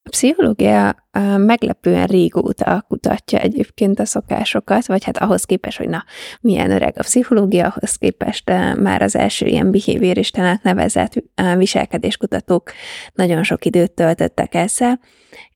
A 0.05 0.09
pszichológia 0.11 1.09
meglepően 1.37 2.07
régóta 2.07 2.85
kutatja 2.89 3.39
egyébként 3.39 4.01
a 4.01 4.05
szokásokat, 4.05 4.87
vagy 4.87 5.05
hát 5.05 5.19
ahhoz 5.19 5.45
képest, 5.45 5.79
hogy 5.79 5.89
na, 5.89 6.05
milyen 6.41 6.71
öreg 6.71 6.95
a 6.97 7.03
pszichológia, 7.03 7.67
ahhoz 7.67 7.95
képest 7.95 8.51
már 8.81 9.03
az 9.03 9.17
első 9.17 9.47
ilyen 9.47 9.71
behavioristenek 9.71 10.63
nevezett 10.63 11.13
viselkedéskutatók 11.57 12.73
nagyon 13.15 13.43
sok 13.43 13.65
időt 13.65 13.93
töltöttek 13.93 14.55
ezzel, 14.55 15.01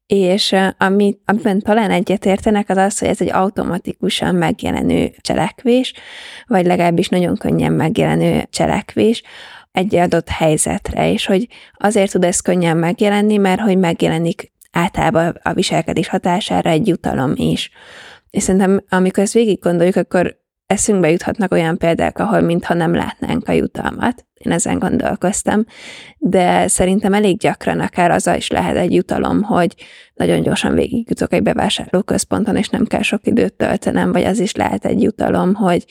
és 0.06 0.54
ami, 0.78 1.18
amiben 1.24 1.60
talán 1.60 1.90
egyetértenek, 1.90 2.68
az 2.68 2.76
az, 2.76 2.98
hogy 2.98 3.08
ez 3.08 3.20
egy 3.20 3.30
automatikusan 3.30 4.34
megjelenő 4.34 5.12
cselekvés, 5.20 5.92
vagy 6.46 6.66
legalábbis 6.66 7.08
nagyon 7.08 7.36
könnyen 7.36 7.72
megjelenő 7.72 8.42
cselekvés, 8.50 9.22
egy 9.76 9.96
adott 9.96 10.28
helyzetre, 10.28 11.12
és 11.12 11.26
hogy 11.26 11.48
azért 11.72 12.10
tud 12.10 12.24
ez 12.24 12.40
könnyen 12.40 12.76
megjelenni, 12.76 13.36
mert 13.36 13.60
hogy 13.60 13.78
megjelenik 13.78 14.52
általában 14.72 15.40
a 15.42 15.52
viselkedés 15.52 16.08
hatására 16.08 16.70
egy 16.70 16.86
jutalom 16.86 17.32
is. 17.34 17.70
És 18.30 18.42
szerintem, 18.42 18.84
amikor 18.88 19.22
ezt 19.22 19.32
végig 19.32 19.60
gondoljuk, 19.60 19.96
akkor 19.96 20.36
eszünkbe 20.66 21.10
juthatnak 21.10 21.52
olyan 21.52 21.78
példák, 21.78 22.18
ahol 22.18 22.40
mintha 22.40 22.74
nem 22.74 22.94
látnánk 22.94 23.48
a 23.48 23.52
jutalmat. 23.52 24.24
Én 24.34 24.52
ezen 24.52 24.78
gondolkoztam, 24.78 25.64
de 26.18 26.68
szerintem 26.68 27.12
elég 27.12 27.38
gyakran 27.38 27.80
akár 27.80 28.10
az 28.10 28.30
is 28.36 28.48
lehet 28.48 28.76
egy 28.76 28.94
jutalom, 28.94 29.42
hogy 29.42 29.74
nagyon 30.14 30.42
gyorsan 30.42 30.74
végigjutok 30.74 31.32
egy 31.32 31.42
bevásárlóközponton, 31.42 32.56
és 32.56 32.68
nem 32.68 32.84
kell 32.84 33.02
sok 33.02 33.26
időt 33.26 33.54
töltenem, 33.54 34.12
vagy 34.12 34.24
az 34.24 34.38
is 34.38 34.54
lehet 34.54 34.84
egy 34.84 35.02
jutalom, 35.02 35.54
hogy 35.54 35.84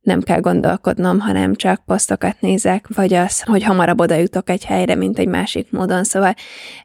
nem 0.00 0.20
kell 0.20 0.40
gondolkodnom, 0.40 1.20
hanem 1.20 1.54
csak 1.54 1.84
posztokat 1.84 2.40
nézek, 2.40 2.86
vagy 2.94 3.14
az, 3.14 3.42
hogy 3.42 3.62
hamarabb 3.62 4.00
oda 4.00 4.14
jutok 4.14 4.50
egy 4.50 4.64
helyre, 4.64 4.94
mint 4.94 5.18
egy 5.18 5.28
másik 5.28 5.72
módon. 5.72 6.04
Szóval 6.04 6.34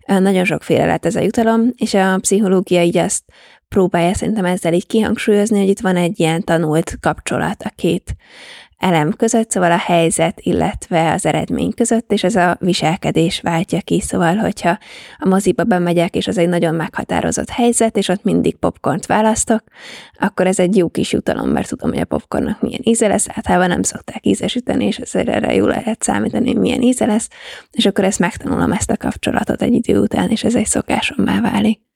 nagyon 0.05 0.45
sokféle 0.45 0.85
lehet 0.85 1.05
ez 1.05 1.15
a 1.15 1.21
jutalom, 1.21 1.69
és 1.75 1.93
a 1.93 2.17
pszichológia 2.19 2.81
így 2.81 2.97
azt 2.97 3.23
próbálja 3.71 4.13
szerintem 4.13 4.45
ezzel 4.45 4.73
így 4.73 4.87
kihangsúlyozni, 4.87 5.59
hogy 5.59 5.69
itt 5.69 5.79
van 5.79 5.95
egy 5.95 6.19
ilyen 6.19 6.43
tanult 6.43 6.97
kapcsolat 6.99 7.61
a 7.61 7.71
két 7.75 8.15
elem 8.77 9.13
között, 9.13 9.51
szóval 9.51 9.71
a 9.71 9.77
helyzet, 9.77 10.39
illetve 10.41 11.11
az 11.11 11.25
eredmény 11.25 11.73
között, 11.73 12.11
és 12.11 12.23
ez 12.23 12.35
a 12.35 12.57
viselkedés 12.59 13.41
váltja 13.41 13.81
ki, 13.81 14.01
szóval, 14.01 14.35
hogyha 14.35 14.77
a 15.17 15.27
moziba 15.27 15.63
bemegyek, 15.63 16.15
és 16.15 16.27
az 16.27 16.37
egy 16.37 16.49
nagyon 16.49 16.75
meghatározott 16.75 17.49
helyzet, 17.49 17.97
és 17.97 18.07
ott 18.07 18.23
mindig 18.23 18.55
popcornt 18.55 19.05
választok, 19.05 19.63
akkor 20.19 20.47
ez 20.47 20.59
egy 20.59 20.77
jó 20.77 20.89
kis 20.89 21.11
jutalom, 21.11 21.49
mert 21.49 21.69
tudom, 21.69 21.89
hogy 21.89 22.01
a 22.01 22.05
popcornnak 22.05 22.61
milyen 22.61 22.81
íze 22.83 23.07
lesz, 23.07 23.27
általában 23.29 23.67
nem 23.67 23.83
szokták 23.83 24.25
ízesíteni, 24.25 24.85
és 24.85 24.97
ezért 24.97 25.27
erre 25.27 25.53
jól 25.53 25.67
lehet 25.67 26.03
számítani, 26.03 26.47
hogy 26.47 26.61
milyen 26.61 26.81
íze 26.81 27.05
lesz, 27.05 27.29
és 27.71 27.85
akkor 27.85 28.03
ezt 28.03 28.19
megtanulom 28.19 28.71
ezt 28.71 28.91
a 28.91 28.97
kapcsolatot 28.97 29.61
egy 29.61 29.73
idő 29.73 29.99
után, 29.99 30.29
és 30.29 30.43
ez 30.43 30.55
egy 30.55 30.67
szokásommá 30.67 31.41
válik. 31.41 31.90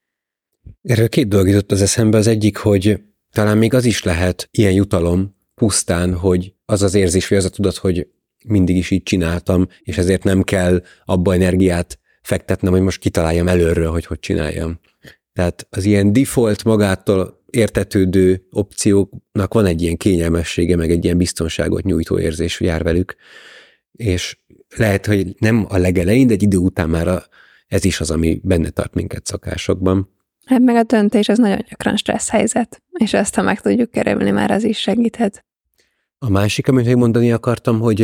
Erről 0.86 1.10
két 1.10 1.28
dolog 1.28 1.48
jutott 1.48 1.72
az 1.72 1.82
eszembe. 1.82 2.18
Az 2.18 2.28
egyik, 2.28 2.58
hogy 2.58 3.02
talán 3.32 3.58
még 3.58 3.74
az 3.74 3.86
is 3.86 4.04
lehet 4.04 4.48
ilyen 4.52 4.72
jutalom 4.72 5.36
pusztán, 5.56 6.14
hogy 6.14 6.54
az 6.66 6.82
az 6.82 6.94
érzés, 6.94 7.28
vagy 7.28 7.38
az 7.38 7.46
a 7.46 7.50
tudat, 7.50 7.76
hogy 7.76 8.08
mindig 8.48 8.78
is 8.78 8.92
így 8.92 9.04
csináltam, 9.04 9.68
és 9.82 9.98
ezért 9.98 10.24
nem 10.24 10.44
kell 10.44 10.84
abba 11.06 11.34
energiát 11.34 12.00
fektetnem, 12.22 12.72
hogy 12.72 12.82
most 12.82 13.00
kitaláljam 13.00 13.48
előről, 13.48 13.92
hogy 13.92 14.06
hogy 14.06 14.20
csináljam. 14.20 14.80
Tehát 15.34 15.68
az 15.70 15.86
ilyen 15.86 16.14
default 16.14 16.64
magától 16.64 17.44
értetődő 17.50 18.48
opcióknak 18.52 19.54
van 19.54 19.66
egy 19.66 19.82
ilyen 19.82 19.98
kényelmessége, 19.98 20.76
meg 20.76 20.92
egy 20.92 21.04
ilyen 21.04 21.18
biztonságot 21.18 21.84
nyújtó 21.84 22.20
érzés 22.20 22.60
jár 22.60 22.84
velük, 22.84 23.16
és 23.92 24.38
lehet, 24.78 25.06
hogy 25.06 25.36
nem 25.40 25.66
a 25.70 25.78
legelején, 25.78 26.28
de 26.28 26.34
egy 26.34 26.44
idő 26.44 26.58
után 26.58 26.90
már 26.90 27.24
ez 27.68 27.86
is 27.86 28.00
az, 28.00 28.12
ami 28.12 28.40
benne 28.44 28.70
tart 28.70 28.94
minket 28.94 29.26
szakásokban. 29.26 30.14
Hát 30.46 30.60
meg 30.60 30.76
a 30.76 30.84
döntés 30.84 31.30
az 31.30 31.38
nagyon 31.38 31.60
gyakran 31.70 31.96
stressz 31.96 32.30
helyzet, 32.30 32.82
és 32.92 33.14
ezt, 33.14 33.36
ha 33.36 33.42
meg 33.42 33.62
tudjuk 33.62 33.92
kerülni, 33.92 34.32
már 34.32 34.52
az 34.52 34.64
is 34.64 34.80
segíthet. 34.80 35.46
A 36.18 36.30
másik, 36.30 36.68
amit 36.68 36.86
még 36.86 36.96
mondani 36.96 37.32
akartam, 37.32 37.80
hogy 37.80 38.02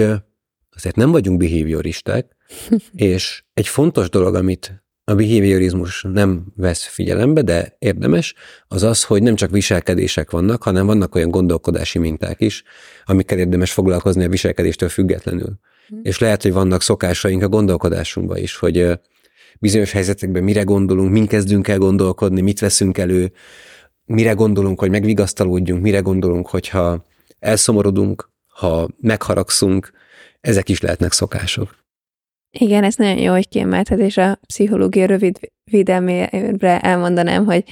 azért 0.76 0.96
nem 0.96 1.12
vagyunk 1.12 1.40
behavioristák, 1.40 2.36
és 2.94 3.44
egy 3.54 3.68
fontos 3.68 4.10
dolog, 4.10 4.36
amit 4.36 4.84
a 5.04 5.16
behaviorizmus 5.16 6.06
nem 6.14 6.46
vesz 6.56 6.86
figyelembe, 6.86 7.42
de 7.42 7.76
érdemes, 7.80 8.34
az 8.68 8.84
az, 8.84 9.04
hogy 9.04 9.24
nem 9.24 9.36
csak 9.36 9.52
viselkedések 9.52 10.32
vannak, 10.32 10.64
hanem 10.64 10.86
vannak 10.86 11.16
olyan 11.16 11.30
gondolkodási 11.30 12.00
minták 12.00 12.42
is, 12.42 12.64
amikkel 13.06 13.38
érdemes 13.38 13.72
foglalkozni 13.72 14.24
a 14.24 14.30
viselkedéstől 14.30 14.90
függetlenül. 14.90 15.60
Mm. 15.96 16.00
És 16.04 16.20
lehet, 16.20 16.42
hogy 16.42 16.54
vannak 16.54 16.82
szokásaink 16.82 17.44
a 17.44 17.48
gondolkodásunkban 17.48 18.38
is, 18.38 18.56
hogy 18.56 19.00
bizonyos 19.62 19.92
helyzetekben 19.92 20.44
mire 20.44 20.64
gondolunk, 20.64 21.12
min 21.12 21.28
kezdünk 21.28 21.68
el 21.68 21.78
gondolkodni, 21.78 22.42
mit 22.42 22.60
veszünk 22.60 22.98
elő, 22.98 23.32
mire 24.06 24.32
gondolunk, 24.32 24.80
hogy 24.80 24.90
megvigasztalódjunk, 24.90 25.82
mire 25.82 26.00
gondolunk, 26.00 26.48
hogyha 26.48 27.06
elszomorodunk, 27.40 28.30
ha 28.48 28.90
megharagszunk, 29.00 29.92
ezek 30.40 30.70
is 30.70 30.82
lehetnek 30.82 31.12
szokások. 31.12 31.81
Igen, 32.60 32.84
ez 32.84 32.96
nagyon 32.96 33.18
jó, 33.18 33.32
hogy 33.32 33.48
kiemelted, 33.48 34.00
és 34.00 34.18
a 34.18 34.40
pszichológia 34.48 35.06
rövid 35.06 35.40
védelmére 35.72 36.80
elmondanám, 36.80 37.46
hogy 37.46 37.64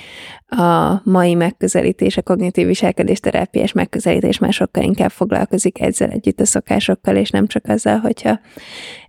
a 0.46 1.02
mai 1.04 1.34
megközelítés, 1.34 2.18
a 2.18 2.22
kognitív 2.22 2.68
viselkedés 2.68 3.20
terápiás 3.20 3.72
megközelítés 3.72 4.38
már 4.38 4.54
sokkal 4.54 4.84
inkább 4.84 5.10
foglalkozik 5.10 5.80
ezzel 5.82 6.10
együtt 6.10 6.40
a 6.40 6.46
szokásokkal, 6.46 7.16
és 7.16 7.30
nem 7.30 7.48
csak 7.48 7.66
azzal, 7.66 7.98
hogyha 7.98 8.40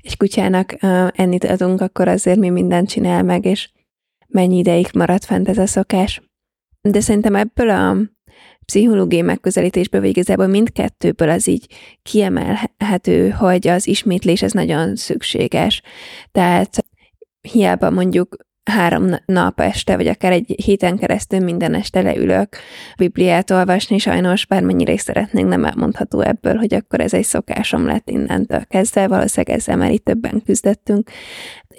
egy 0.00 0.16
kutyának 0.16 0.76
ennyit 1.12 1.44
adunk, 1.44 1.80
akkor 1.80 2.08
azért 2.08 2.38
mi 2.38 2.48
mindent 2.48 2.88
csinál 2.88 3.22
meg, 3.22 3.44
és 3.44 3.70
mennyi 4.28 4.58
ideig 4.58 4.88
marad 4.94 5.24
fent 5.24 5.48
ez 5.48 5.58
a 5.58 5.66
szokás. 5.66 6.22
De 6.80 7.00
szerintem 7.00 7.34
ebből 7.34 7.70
a 7.70 7.96
pszichológiai 8.70 9.22
megközelítésből, 9.22 10.00
vagy 10.00 10.10
igazából 10.10 10.46
mindkettőből 10.46 11.30
az 11.30 11.48
így 11.48 11.66
kiemelhető, 12.02 13.28
hogy 13.28 13.68
az 13.68 13.86
ismétlés 13.86 14.42
ez 14.42 14.52
nagyon 14.52 14.96
szükséges. 14.96 15.82
Tehát 16.32 16.84
hiába 17.40 17.90
mondjuk 17.90 18.36
három 18.70 19.14
nap 19.24 19.60
este, 19.60 19.96
vagy 19.96 20.06
akár 20.06 20.32
egy 20.32 20.54
héten 20.64 20.96
keresztül 20.96 21.40
minden 21.40 21.74
este 21.74 22.00
leülök 22.02 22.56
Bibliát 22.96 23.50
olvasni, 23.50 23.98
sajnos 23.98 24.46
bármennyire 24.46 24.92
is 24.92 25.00
szeretnénk, 25.00 25.48
nem 25.48 25.64
elmondható 25.64 26.20
ebből, 26.20 26.56
hogy 26.56 26.74
akkor 26.74 27.00
ez 27.00 27.14
egy 27.14 27.24
szokásom 27.24 27.86
lett 27.86 28.10
innentől 28.10 28.64
kezdve, 28.64 29.08
valószínűleg 29.08 29.58
ezzel 29.58 29.76
már 29.76 29.92
itt 29.92 30.04
többen 30.04 30.42
küzdöttünk, 30.44 31.10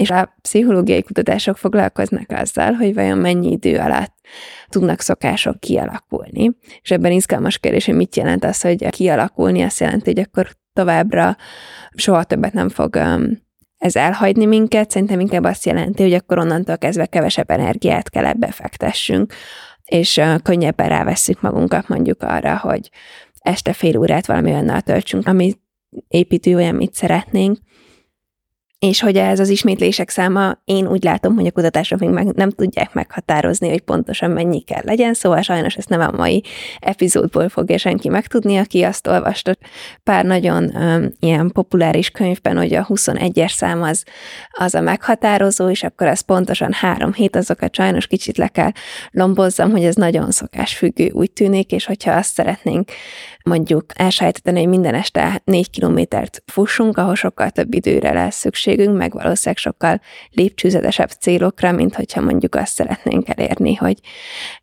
és 0.01 0.09
a 0.09 0.35
pszichológiai 0.41 1.03
kutatások 1.03 1.57
foglalkoznak 1.57 2.31
azzal, 2.31 2.71
hogy 2.71 2.93
vajon 2.93 3.17
mennyi 3.17 3.51
idő 3.51 3.77
alatt 3.77 4.13
tudnak 4.69 5.01
szokások 5.01 5.59
kialakulni. 5.59 6.51
És 6.81 6.91
ebben 6.91 7.11
izgalmas 7.11 7.57
kérdés, 7.57 7.85
hogy 7.85 7.95
mit 7.95 8.15
jelent 8.15 8.43
az, 8.43 8.61
hogy 8.61 8.89
kialakulni, 8.89 9.61
azt 9.61 9.79
jelenti, 9.79 10.13
hogy 10.13 10.19
akkor 10.19 10.47
továbbra 10.73 11.37
soha 11.95 12.23
többet 12.23 12.53
nem 12.53 12.69
fog 12.69 12.99
ez 13.77 13.95
elhagyni 13.95 14.45
minket, 14.45 14.91
szerintem 14.91 15.19
inkább 15.19 15.43
azt 15.43 15.65
jelenti, 15.65 16.03
hogy 16.03 16.13
akkor 16.13 16.37
onnantól 16.37 16.77
kezdve 16.77 17.05
kevesebb 17.05 17.49
energiát 17.49 18.09
kell 18.09 18.25
ebbe 18.25 18.51
fektessünk, 18.51 19.33
és 19.85 20.21
könnyebben 20.43 20.89
rávesszük 20.89 21.41
magunkat 21.41 21.87
mondjuk 21.87 22.23
arra, 22.23 22.57
hogy 22.57 22.89
este 23.39 23.73
fél 23.73 23.97
órát 23.97 24.25
valami 24.25 24.51
olyannal 24.51 24.81
töltsünk, 24.81 25.27
ami 25.27 25.53
építő 26.07 26.55
olyan, 26.55 26.75
mit 26.75 26.93
szeretnénk, 26.93 27.57
és 28.81 29.01
hogy 29.01 29.17
ez 29.17 29.39
az 29.39 29.49
ismétlések 29.49 30.09
száma, 30.09 30.61
én 30.65 30.87
úgy 30.87 31.03
látom, 31.03 31.35
hogy 31.35 31.45
a 31.45 31.51
kutatások 31.51 31.99
még 31.99 32.09
meg 32.09 32.25
nem 32.25 32.49
tudják 32.49 32.93
meghatározni, 32.93 33.69
hogy 33.69 33.81
pontosan 33.81 34.31
mennyi 34.31 34.61
kell 34.61 34.81
legyen, 34.83 35.13
szóval 35.13 35.41
sajnos 35.41 35.75
ezt 35.75 35.89
nem 35.89 36.01
a 36.01 36.11
mai 36.11 36.43
epizódból 36.79 37.49
fogja 37.49 37.77
senki 37.77 38.09
megtudni, 38.09 38.57
aki 38.57 38.83
azt 38.83 39.07
olvasta. 39.07 39.55
Pár 40.03 40.25
nagyon 40.25 40.75
um, 40.75 41.11
ilyen 41.19 41.51
populáris 41.51 42.09
könyvben, 42.09 42.57
hogy 42.57 42.73
a 42.73 42.85
21-es 42.85 43.51
szám 43.51 43.81
az, 43.81 44.03
az 44.51 44.75
a 44.75 44.81
meghatározó, 44.81 45.69
és 45.69 45.83
akkor 45.83 46.07
ez 46.07 46.21
pontosan 46.21 46.73
három 46.73 47.13
hét, 47.13 47.35
azokat 47.35 47.75
sajnos 47.75 48.07
kicsit 48.07 48.37
le 48.37 48.47
kell 48.47 48.71
lombozzam, 49.11 49.71
hogy 49.71 49.83
ez 49.83 49.95
nagyon 49.95 50.31
szokásfüggő 50.31 51.09
úgy 51.09 51.31
tűnik, 51.31 51.71
és 51.71 51.85
hogyha 51.85 52.11
azt 52.11 52.33
szeretnénk 52.33 52.91
mondjuk 53.43 53.85
elsajátítani, 53.93 54.59
hogy 54.59 54.67
minden 54.67 54.93
este 54.93 55.41
négy 55.43 55.69
kilométert 55.69 56.43
fussunk, 56.45 56.97
ahol 56.97 57.15
sokkal 57.15 57.49
több 57.49 57.73
időre 57.73 58.13
lesz 58.13 58.35
szükségünk, 58.35 58.97
meg 58.97 59.13
valószínűleg 59.13 59.57
sokkal 59.57 60.01
lépcsőzetesebb 60.29 61.09
célokra, 61.09 61.71
mint 61.71 61.95
hogyha 61.95 62.21
mondjuk 62.21 62.55
azt 62.55 62.73
szeretnénk 62.73 63.29
elérni, 63.29 63.75
hogy 63.75 63.99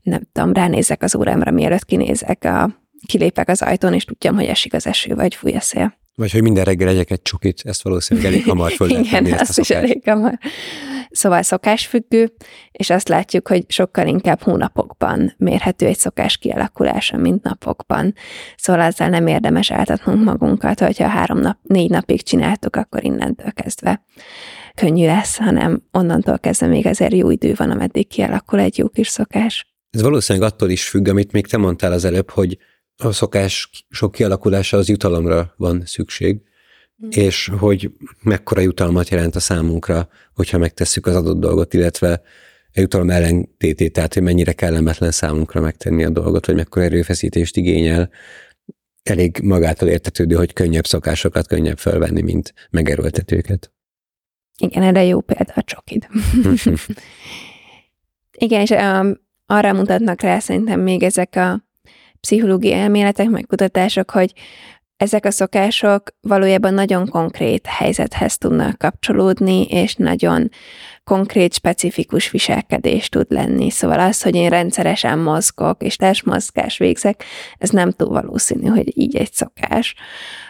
nem 0.02 0.22
tudom, 0.32 0.52
ránézek 0.52 1.02
az 1.02 1.16
órámra, 1.16 1.50
mielőtt 1.50 1.84
kinézek 1.84 2.44
a 2.44 2.70
kilépek 3.06 3.48
az 3.48 3.62
ajtón, 3.62 3.94
és 3.94 4.04
tudjam, 4.04 4.34
hogy 4.34 4.46
esik 4.46 4.74
az 4.74 4.86
eső, 4.86 5.14
vagy 5.14 5.34
fúj 5.34 5.52
a 5.52 5.60
szél. 5.60 5.97
Vagy 6.18 6.32
hogy 6.32 6.42
minden 6.42 6.64
reggel 6.64 6.88
egyek 6.88 7.10
egy 7.10 7.22
csukit, 7.22 7.60
ezt 7.64 7.82
valószínűleg 7.82 8.32
elég 8.32 8.44
hamar 8.44 8.72
föl 8.72 8.88
lehet 8.88 9.06
Igen, 9.06 9.26
ezt 9.26 9.40
azt 9.40 9.58
is 9.58 9.70
elég 9.70 10.02
hamar. 10.04 10.38
Szóval 11.10 11.42
szokásfüggő, 11.42 12.32
és 12.72 12.90
azt 12.90 13.08
látjuk, 13.08 13.48
hogy 13.48 13.64
sokkal 13.68 14.06
inkább 14.06 14.42
hónapokban 14.42 15.34
mérhető 15.36 15.86
egy 15.86 15.98
szokás 15.98 16.36
kialakulása, 16.36 17.16
mint 17.16 17.42
napokban. 17.42 18.14
Szóval 18.56 18.82
ezzel 18.82 19.08
nem 19.08 19.26
érdemes 19.26 19.70
áltatnunk 19.70 20.24
magunkat, 20.24 20.80
hogyha 20.80 21.08
három 21.08 21.38
nap, 21.38 21.58
négy 21.62 21.90
napig 21.90 22.22
csináltuk, 22.22 22.76
akkor 22.76 23.04
innentől 23.04 23.52
kezdve 23.52 24.04
könnyű 24.74 25.06
lesz, 25.06 25.36
hanem 25.36 25.82
onnantól 25.92 26.38
kezdve 26.38 26.66
még 26.66 26.86
azért 26.86 27.14
jó 27.14 27.30
idő 27.30 27.54
van, 27.56 27.70
ameddig 27.70 28.08
kialakul 28.08 28.60
egy 28.60 28.78
jó 28.78 28.88
kis 28.88 29.08
szokás. 29.08 29.66
Ez 29.90 30.02
valószínűleg 30.02 30.52
attól 30.52 30.70
is 30.70 30.88
függ, 30.88 31.08
amit 31.08 31.32
még 31.32 31.46
te 31.46 31.56
mondtál 31.56 31.92
az 31.92 32.04
előbb, 32.04 32.30
hogy 32.30 32.58
a 32.98 33.12
szokás 33.12 33.70
sok 33.90 34.12
kialakulása 34.12 34.76
az 34.76 34.88
jutalomra 34.88 35.54
van 35.56 35.82
szükség, 35.86 36.40
mm. 37.04 37.08
és 37.10 37.50
hogy 37.58 37.90
mekkora 38.22 38.60
jutalmat 38.60 39.08
jelent 39.08 39.36
a 39.36 39.40
számunkra, 39.40 40.08
hogyha 40.34 40.58
megtesszük 40.58 41.06
az 41.06 41.14
adott 41.14 41.40
dolgot, 41.40 41.74
illetve 41.74 42.22
a 42.74 42.80
jutalom 42.80 43.10
ellentétét, 43.10 43.92
tehát 43.92 44.14
hogy 44.14 44.22
mennyire 44.22 44.52
kellemetlen 44.52 45.10
számunkra 45.10 45.60
megtenni 45.60 46.04
a 46.04 46.10
dolgot, 46.10 46.46
vagy 46.46 46.54
mekkora 46.54 46.84
erőfeszítést 46.84 47.56
igényel, 47.56 48.10
elég 49.02 49.38
magától 49.42 49.88
értetődő, 49.88 50.34
hogy 50.34 50.52
könnyebb 50.52 50.86
szokásokat 50.86 51.46
könnyebb 51.46 51.78
felvenni, 51.78 52.22
mint 52.22 52.54
megerőltetőket. 52.70 53.72
Igen, 54.58 54.82
erre 54.82 55.04
jó 55.04 55.20
példa 55.20 55.52
a 55.54 55.62
csokid. 55.62 56.08
Igen, 58.32 58.60
és 58.60 58.70
um, 58.70 59.20
arra 59.46 59.72
mutatnak 59.72 60.20
rá 60.20 60.38
szerintem 60.38 60.80
még 60.80 61.02
ezek 61.02 61.36
a 61.36 61.67
pszichológiai 62.20 62.80
elméletek, 62.80 63.28
meg 63.28 63.44
kutatások, 63.46 64.10
hogy 64.10 64.32
ezek 64.96 65.24
a 65.24 65.30
szokások 65.30 66.02
valójában 66.20 66.74
nagyon 66.74 67.08
konkrét 67.08 67.66
helyzethez 67.66 68.38
tudnak 68.38 68.78
kapcsolódni, 68.78 69.62
és 69.62 69.94
nagyon 69.94 70.48
konkrét, 71.04 71.54
specifikus 71.54 72.30
viselkedés 72.30 73.08
tud 73.08 73.26
lenni. 73.28 73.70
Szóval 73.70 74.00
az, 74.00 74.22
hogy 74.22 74.34
én 74.34 74.48
rendszeresen 74.48 75.18
mozgok, 75.18 75.82
és 75.82 75.96
testmozgás 75.96 76.78
végzek, 76.78 77.24
ez 77.58 77.70
nem 77.70 77.90
túl 77.90 78.08
valószínű, 78.08 78.66
hogy 78.66 78.98
így 78.98 79.16
egy 79.16 79.32
szokás. 79.32 79.94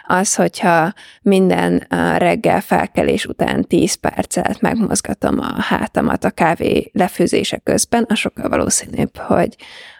Az, 0.07 0.35
hogyha 0.35 0.93
minden 1.21 1.85
reggel 2.17 2.61
felkelés 2.61 3.25
után 3.25 3.67
10 3.67 3.93
percet 3.93 4.61
megmozgatom 4.61 5.39
a 5.39 5.61
hátamat 5.61 6.23
a 6.23 6.29
kávé 6.29 6.89
lefőzése 6.93 7.57
közben, 7.57 8.05
az 8.07 8.17
sokkal 8.17 8.49
valószínűbb, 8.49 9.17
hogy, 9.17 9.55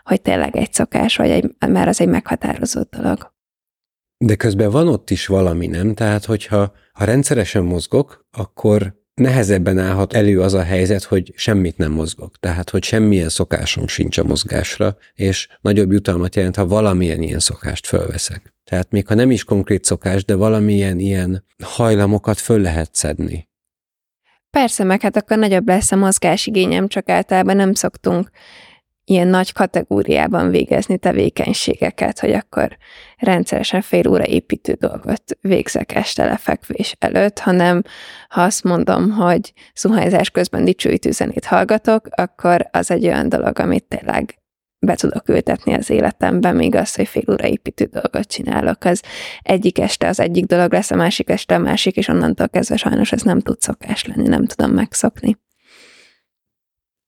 hogy 0.10 0.22
tényleg 0.22 0.56
egy 0.56 0.74
szokás, 0.74 1.16
vagy 1.16 1.30
egy, 1.30 1.56
mert 1.68 1.88
az 1.88 2.02
egy 2.02 2.08
meghatározott 2.08 2.96
dolog. 2.96 3.34
De 4.18 4.36
közben 4.36 4.72
van 4.72 4.88
ott 4.88 5.10
is 5.10 5.28
valami, 5.28 5.68
nem? 5.68 5.94
Tehát, 5.94 6.26
hogyha 6.26 6.74
ha 6.94 7.04
rendszeresen 7.04 7.64
mozgok, 7.64 8.28
akkor 8.32 8.98
nehezebben 9.14 9.78
állhat 9.78 10.14
elő 10.14 10.42
az 10.42 10.54
a 10.54 10.64
helyzet, 10.64 11.04
hogy 11.04 11.34
semmit 11.36 11.78
nem 11.78 11.92
mozgok. 11.92 12.38
Tehát, 12.40 12.70
hogy 12.70 12.84
semmilyen 12.84 13.30
szokásom 13.30 13.88
sincs 13.88 14.18
a 14.18 14.24
mozgásra, 14.24 14.98
és 15.14 15.48
nagyobb 15.62 15.92
jutalmat 15.92 16.36
jelent, 16.36 16.56
ha 16.56 16.68
valamilyen 16.68 17.22
ilyen 17.22 17.40
szokást 17.40 17.88
fölveszek. 17.88 18.54
Tehát 18.64 18.92
még 18.92 19.08
ha 19.08 19.14
nem 19.14 19.32
is 19.32 19.44
konkrét 19.44 19.86
szokás, 19.86 20.26
de 20.26 20.36
valamilyen 20.36 21.00
ilyen 21.00 21.46
hajlamokat 21.64 22.40
föl 22.40 22.62
lehet 22.62 22.96
szedni. 22.96 23.48
Persze, 24.50 24.84
meg 24.84 25.02
hát 25.02 25.16
akkor 25.16 25.38
nagyobb 25.38 25.68
lesz 25.68 25.92
a 25.92 25.96
mozgásigényem, 25.96 26.88
csak 26.88 27.10
általában 27.10 27.56
nem 27.56 27.74
szoktunk 27.74 28.30
ilyen 29.10 29.28
nagy 29.28 29.52
kategóriában 29.52 30.50
végezni 30.50 30.98
tevékenységeket, 30.98 32.20
hogy 32.20 32.32
akkor 32.32 32.78
rendszeresen 33.18 33.82
fél 33.82 34.08
óra 34.08 34.26
építő 34.26 34.74
dolgot 34.74 35.24
végzek 35.42 35.96
este 35.96 36.26
lefekvés 36.26 36.96
előtt, 37.00 37.40
hanem 37.40 37.82
ha 38.30 38.42
azt 38.42 38.64
mondom, 38.64 39.12
hogy 39.12 39.54
szuhányzás 39.74 40.30
közben 40.30 40.66
dicsőítő 40.66 41.12
zenét 41.12 41.46
hallgatok, 41.46 42.08
akkor 42.16 42.68
az 42.72 42.92
egy 42.92 43.06
olyan 43.06 43.30
dolog, 43.30 43.60
amit 43.60 43.84
tényleg 43.84 44.40
be 44.86 44.96
tudok 44.96 45.30
ültetni 45.30 45.74
az 45.74 45.90
életembe, 45.90 46.52
még 46.52 46.76
az, 46.76 46.96
hogy 46.96 47.08
fél 47.08 47.24
óra 47.32 47.48
építő 47.48 47.86
dolgot 47.86 48.28
csinálok, 48.28 48.84
az 48.84 49.02
egyik 49.42 49.80
este 49.80 50.08
az 50.08 50.20
egyik 50.20 50.46
dolog 50.46 50.74
lesz, 50.74 50.92
a 50.92 50.96
másik 50.96 51.30
este 51.30 51.56
a 51.56 51.60
másik, 51.60 51.96
és 51.96 52.08
onnantól 52.08 52.50
kezdve 52.50 52.78
sajnos 52.78 53.12
ez 53.12 53.22
nem 53.22 53.40
tud 53.40 53.62
szokás 53.62 54.06
lenni, 54.06 54.28
nem 54.28 54.46
tudom 54.46 54.72
megszokni. 54.72 55.38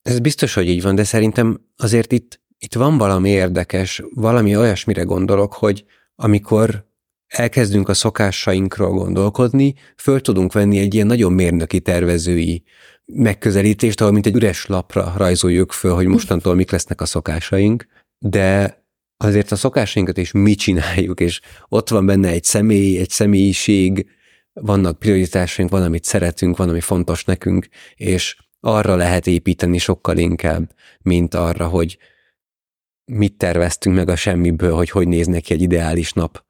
Ez 0.02 0.20
biztos, 0.20 0.54
hogy 0.54 0.70
így 0.70 0.82
van, 0.82 0.96
de 0.96 1.04
szerintem 1.04 1.62
azért 1.78 2.12
itt, 2.12 2.42
itt 2.58 2.74
van 2.74 2.98
valami 2.98 3.30
érdekes, 3.30 4.02
valami 4.14 4.56
olyasmire 4.56 5.02
gondolok, 5.02 5.54
hogy 5.54 5.86
amikor 6.16 6.90
elkezdünk 7.28 7.90
a 7.90 7.94
szokásainkról 7.94 8.92
gondolkodni, 8.92 9.74
föl 9.98 10.22
tudunk 10.22 10.54
venni 10.54 10.80
egy 10.80 10.94
ilyen 10.94 11.08
nagyon 11.08 11.34
mérnöki 11.34 11.80
tervezői 11.80 12.64
megközelítést, 13.06 14.02
ahol 14.02 14.14
mint 14.14 14.26
egy 14.26 14.36
üres 14.36 14.66
lapra 14.66 15.14
rajzoljuk 15.18 15.72
föl, 15.72 15.94
hogy 15.94 16.06
mostantól 16.06 16.56
mik 16.56 16.72
lesznek 16.72 17.02
a 17.02 17.06
szokásaink, 17.06 17.88
de 18.20 18.80
azért 19.18 19.52
a 19.52 19.56
szokásainkat 19.56 20.18
is 20.18 20.32
mi 20.32 20.56
csináljuk, 20.56 21.20
és 21.20 21.40
ott 21.68 21.90
van 21.90 22.06
benne 22.06 22.30
egy 22.30 22.44
személy, 22.44 22.98
egy 22.98 23.10
személyiség, 23.10 24.10
vannak 24.54 25.00
prioritásaink, 25.00 25.72
van, 25.72 25.84
amit 25.84 26.04
szeretünk, 26.04 26.58
van, 26.58 26.70
ami 26.70 26.80
fontos 26.80 27.24
nekünk, 27.24 27.68
és 27.96 28.38
arra 28.62 28.95
lehet 28.95 29.28
építeni 29.28 29.78
sokkal 29.78 30.17
inkább, 30.17 30.71
mint 31.02 31.34
arra, 31.34 31.67
hogy 31.67 31.97
mit 33.06 33.38
terveztünk 33.38 33.95
meg 33.95 34.10
a 34.10 34.15
semmiből, 34.15 34.76
hogy 34.76 34.89
hogy 34.89 35.08
néz 35.08 35.28
neki 35.28 35.54
egy 35.54 35.62
ideális 35.62 36.13
nap. 36.13 36.43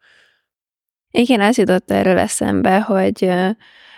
Igen, 1.12 1.41
az 1.41 1.58
jutott 1.58 1.91
erről 1.91 2.17
eszembe, 2.17 2.80
hogy 2.80 3.32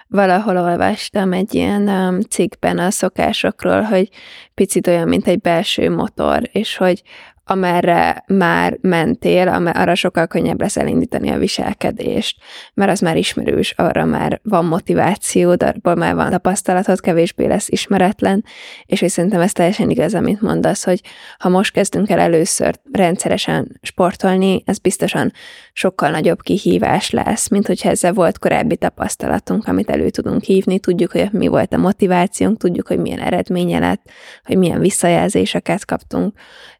valahol 0.07 0.57
olvastam 0.57 1.33
egy 1.33 1.53
ilyen 1.53 2.21
cikkben 2.29 2.77
a 2.77 2.91
szokásokról, 2.91 3.81
hogy 3.81 4.09
picit 4.53 4.87
olyan, 4.87 5.07
mint 5.07 5.27
egy 5.27 5.39
belső 5.39 5.89
motor, 5.89 6.49
és 6.51 6.77
hogy 6.77 7.03
amerre 7.45 8.23
már 8.27 8.77
mentél, 8.81 9.47
arra 9.73 9.95
sokkal 9.95 10.27
könnyebb 10.27 10.61
lesz 10.61 10.77
elindítani 10.77 11.29
a 11.29 11.37
viselkedést, 11.37 12.37
mert 12.73 12.91
az 12.91 12.99
már 12.99 13.17
ismerős, 13.17 13.71
arra 13.71 14.05
már 14.05 14.39
van 14.43 14.65
motiváció, 14.65 15.55
de 15.55 15.65
abból 15.65 15.95
már 15.95 16.15
van 16.15 16.29
tapasztalatod, 16.29 16.99
kevésbé 16.99 17.45
lesz 17.45 17.69
ismeretlen, 17.69 18.45
és 18.85 18.99
hogy 18.99 19.09
szerintem 19.09 19.41
ez 19.41 19.51
teljesen 19.51 19.89
igaz, 19.89 20.13
amit 20.13 20.41
mondasz, 20.41 20.83
hogy 20.83 21.01
ha 21.37 21.49
most 21.49 21.73
kezdünk 21.73 22.09
el 22.09 22.19
először 22.19 22.79
rendszeresen 22.91 23.79
sportolni, 23.81 24.63
ez 24.65 24.77
biztosan 24.77 25.31
sokkal 25.73 26.09
nagyobb 26.09 26.41
kihívás 26.41 27.09
lesz, 27.09 27.49
mint 27.49 27.67
hogyha 27.67 27.89
ezzel 27.89 28.13
volt 28.13 28.39
korábbi 28.39 28.77
tapasztalatunk, 28.77 29.67
amit 29.67 29.89
elő 29.89 30.09
tudunk 30.09 30.43
hívni, 30.43 30.79
tudjuk, 30.79 31.11
hogy 31.11 31.31
mi 31.31 31.47
volt 31.47 31.73
a 31.73 31.77
motivációnk, 31.77 32.57
tudjuk, 32.57 32.87
hogy 32.87 32.99
milyen 32.99 33.19
eredménye 33.19 33.79
lett, 33.79 34.09
hogy 34.43 34.57
milyen 34.57 34.79
visszajelzéseket 34.79 35.85
kaptunk, 35.85 36.33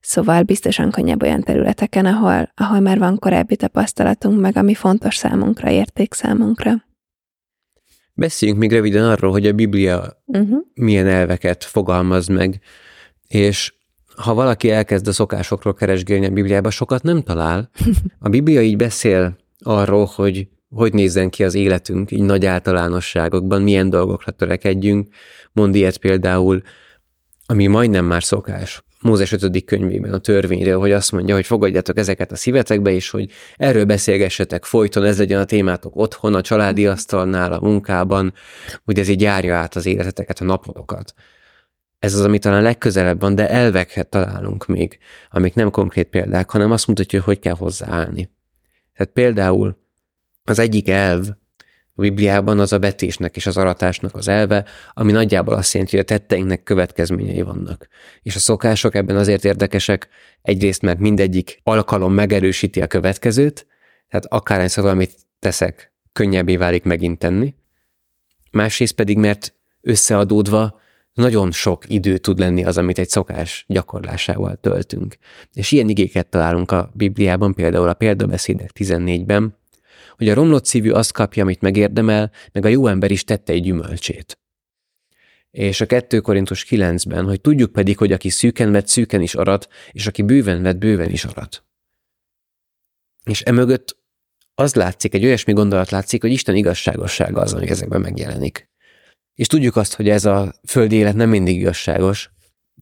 szóval 0.04 0.44
biztosan 0.44 0.92
könnyebb 0.92 1.24
olyan 1.24 1.42
területeken, 1.42 2.06
ahol, 2.06 2.52
ahol 2.56 2.80
már 2.80 3.00
van 3.00 3.20
korábbi 3.20 3.56
tapasztalatunk, 3.56 4.40
meg 4.40 4.58
ami 4.58 4.74
fontos 4.74 5.16
számunkra, 5.16 5.70
érték 5.70 6.14
számunkra. 6.14 6.72
Beszéljünk 8.14 8.60
még 8.60 8.72
röviden 8.72 9.10
arról, 9.10 9.32
hogy 9.32 9.48
a 9.48 9.54
Biblia 9.54 10.24
uh-huh. 10.26 10.60
milyen 10.74 11.08
elveket 11.08 11.64
fogalmaz 11.64 12.28
meg, 12.28 12.60
és 13.28 13.74
ha 14.16 14.34
valaki 14.34 14.72
elkezd 14.72 15.08
a 15.08 15.12
szokásokról 15.12 15.74
keresgélni 15.74 16.26
a 16.26 16.30
Bibliába, 16.30 16.70
sokat 16.70 17.04
nem 17.04 17.22
talál. 17.22 17.70
A 18.20 18.30
Biblia 18.30 18.62
így 18.62 18.76
beszél 18.76 19.38
arról, 19.60 20.10
hogy 20.16 20.48
hogy 20.70 20.94
nézzen 20.94 21.30
ki 21.30 21.44
az 21.44 21.54
életünk, 21.54 22.12
így 22.12 22.22
nagy 22.22 22.46
általánosságokban, 22.46 23.62
milyen 23.62 23.90
dolgokra 23.90 24.32
törekedjünk. 24.32 25.08
Mond 25.52 25.76
ilyet 25.76 25.98
például, 25.98 26.62
ami 27.46 27.68
majdnem 27.68 28.06
már 28.06 28.24
szokás, 28.24 28.84
Mózes 29.04 29.32
5. 29.32 29.66
könyvében 29.66 30.14
a 30.14 30.18
törvényről, 30.18 30.80
hogy 30.80 30.92
azt 30.92 31.12
mondja, 31.12 31.36
hogy 31.36 31.46
fogadjátok 31.46 31.98
ezeket 31.98 32.32
a 32.32 32.36
szívetekbe, 32.36 32.92
és 32.92 33.10
hogy 33.10 33.32
erről 33.58 33.86
beszélgessetek 33.86 34.66
folyton, 34.66 35.04
ez 35.04 35.18
legyen 35.18 35.40
a 35.40 35.46
témátok 35.46 35.96
otthon, 35.96 36.36
a 36.36 36.42
családi 36.42 36.88
asztalnál, 36.88 37.54
a 37.54 37.60
munkában, 37.60 38.34
hogy 38.86 39.00
ez 39.00 39.08
így 39.08 39.22
járja 39.22 39.56
át 39.56 39.76
az 39.76 39.86
életeteket, 39.86 40.40
a 40.40 40.44
napokat. 40.44 41.14
Ez 42.00 42.14
az, 42.14 42.22
ami 42.22 42.40
talán 42.40 42.62
legközelebb 42.62 43.20
van, 43.20 43.36
de 43.36 43.50
elveket 43.50 44.08
találunk 44.08 44.66
még, 44.66 44.98
amik 45.30 45.54
nem 45.54 45.72
konkrét 45.72 46.08
példák, 46.08 46.50
hanem 46.50 46.72
azt 46.72 46.88
mutatja, 46.88 47.20
hogy 47.20 47.28
hogy 47.28 47.44
kell 47.44 47.56
hozzáállni. 47.56 48.30
Tehát 48.96 49.14
például 49.14 49.78
az 50.44 50.60
egyik 50.60 50.90
elv, 50.90 51.28
a 51.96 52.02
Bibliában 52.02 52.60
az 52.60 52.74
a 52.74 52.80
betésnek 52.80 53.36
és 53.36 53.46
az 53.46 53.58
aratásnak 53.58 54.16
az 54.16 54.28
elve, 54.28 54.66
ami 54.94 55.12
nagyjából 55.12 55.54
azt 55.54 55.74
jelenti, 55.74 55.96
hogy 55.96 56.06
a 56.06 56.18
tetteinknek 56.18 56.64
következményei 56.64 57.42
vannak. 57.42 57.88
És 58.22 58.36
a 58.36 58.40
szokások 58.40 58.96
ebben 58.96 59.16
azért 59.16 59.46
érdekesek, 59.46 60.08
egyrészt, 60.42 60.82
mert 60.82 61.00
mindegyik 61.00 61.60
alkalom 61.64 62.14
megerősíti 62.14 62.82
a 62.82 62.88
következőt, 62.88 63.68
tehát 64.10 64.26
akárhányszor 64.26 64.84
valamit 64.84 65.16
teszek, 65.40 65.94
könnyebbé 66.14 66.58
válik 66.58 66.84
megint 66.84 67.20
tenni. 67.20 67.54
Másrészt 68.52 68.94
pedig, 68.94 69.18
mert 69.18 69.54
összeadódva 69.82 70.82
nagyon 71.14 71.52
sok 71.52 71.90
idő 71.90 72.18
tud 72.18 72.40
lenni 72.40 72.64
az, 72.64 72.78
amit 72.78 72.98
egy 72.98 73.10
szokás 73.10 73.66
gyakorlásával 73.68 74.56
töltünk. 74.56 75.18
És 75.54 75.72
ilyen 75.72 75.90
igéket 75.90 76.28
találunk 76.28 76.72
a 76.72 76.92
Bibliában, 76.94 77.54
például 77.54 77.88
a 77.88 77.94
példabeszédek 77.94 78.72
14-ben, 78.80 79.58
hogy 80.18 80.30
a 80.30 80.34
romlott 80.34 80.66
szívű 80.66 80.90
azt 80.90 81.12
kapja, 81.12 81.44
amit 81.44 81.62
megérdemel, 81.62 82.32
meg 82.52 82.66
a 82.66 82.68
jó 82.68 82.88
ember 82.88 83.12
is 83.12 83.24
tette 83.24 83.54
egy 83.54 83.64
gyümölcsét. 83.64 84.38
És 85.52 85.82
a 85.82 85.86
2 85.86 86.20
Korintus 86.20 86.66
9-ben, 86.70 87.26
hogy 87.26 87.42
tudjuk 87.42 87.72
pedig, 87.72 87.98
hogy 87.98 88.12
aki 88.12 88.30
szűken 88.30 88.72
vett, 88.72 88.88
szűken 88.88 89.22
is 89.22 89.36
arat, 89.36 89.68
és 89.92 90.08
aki 90.08 90.22
bőven 90.22 90.62
vett, 90.62 90.78
bőven 90.78 91.10
is 91.10 91.26
arat. 91.26 91.64
És 93.24 93.42
emögött 93.42 93.98
az 94.56 94.76
látszik, 94.76 95.14
egy 95.14 95.26
olyasmi 95.26 95.54
gondolat 95.54 95.90
látszik, 95.90 96.22
hogy 96.22 96.32
Isten 96.32 96.56
igazságossága 96.56 97.42
az, 97.42 97.54
ami 97.54 97.70
ezekben 97.70 98.02
megjelenik. 98.02 98.70
És 99.36 99.48
tudjuk 99.48 99.76
azt, 99.76 99.96
hogy 99.96 100.10
ez 100.10 100.26
a 100.26 100.54
földi 100.68 100.96
élet 100.96 101.16
nem 101.16 101.30
mindig 101.30 101.58
igazságos, 101.58 102.32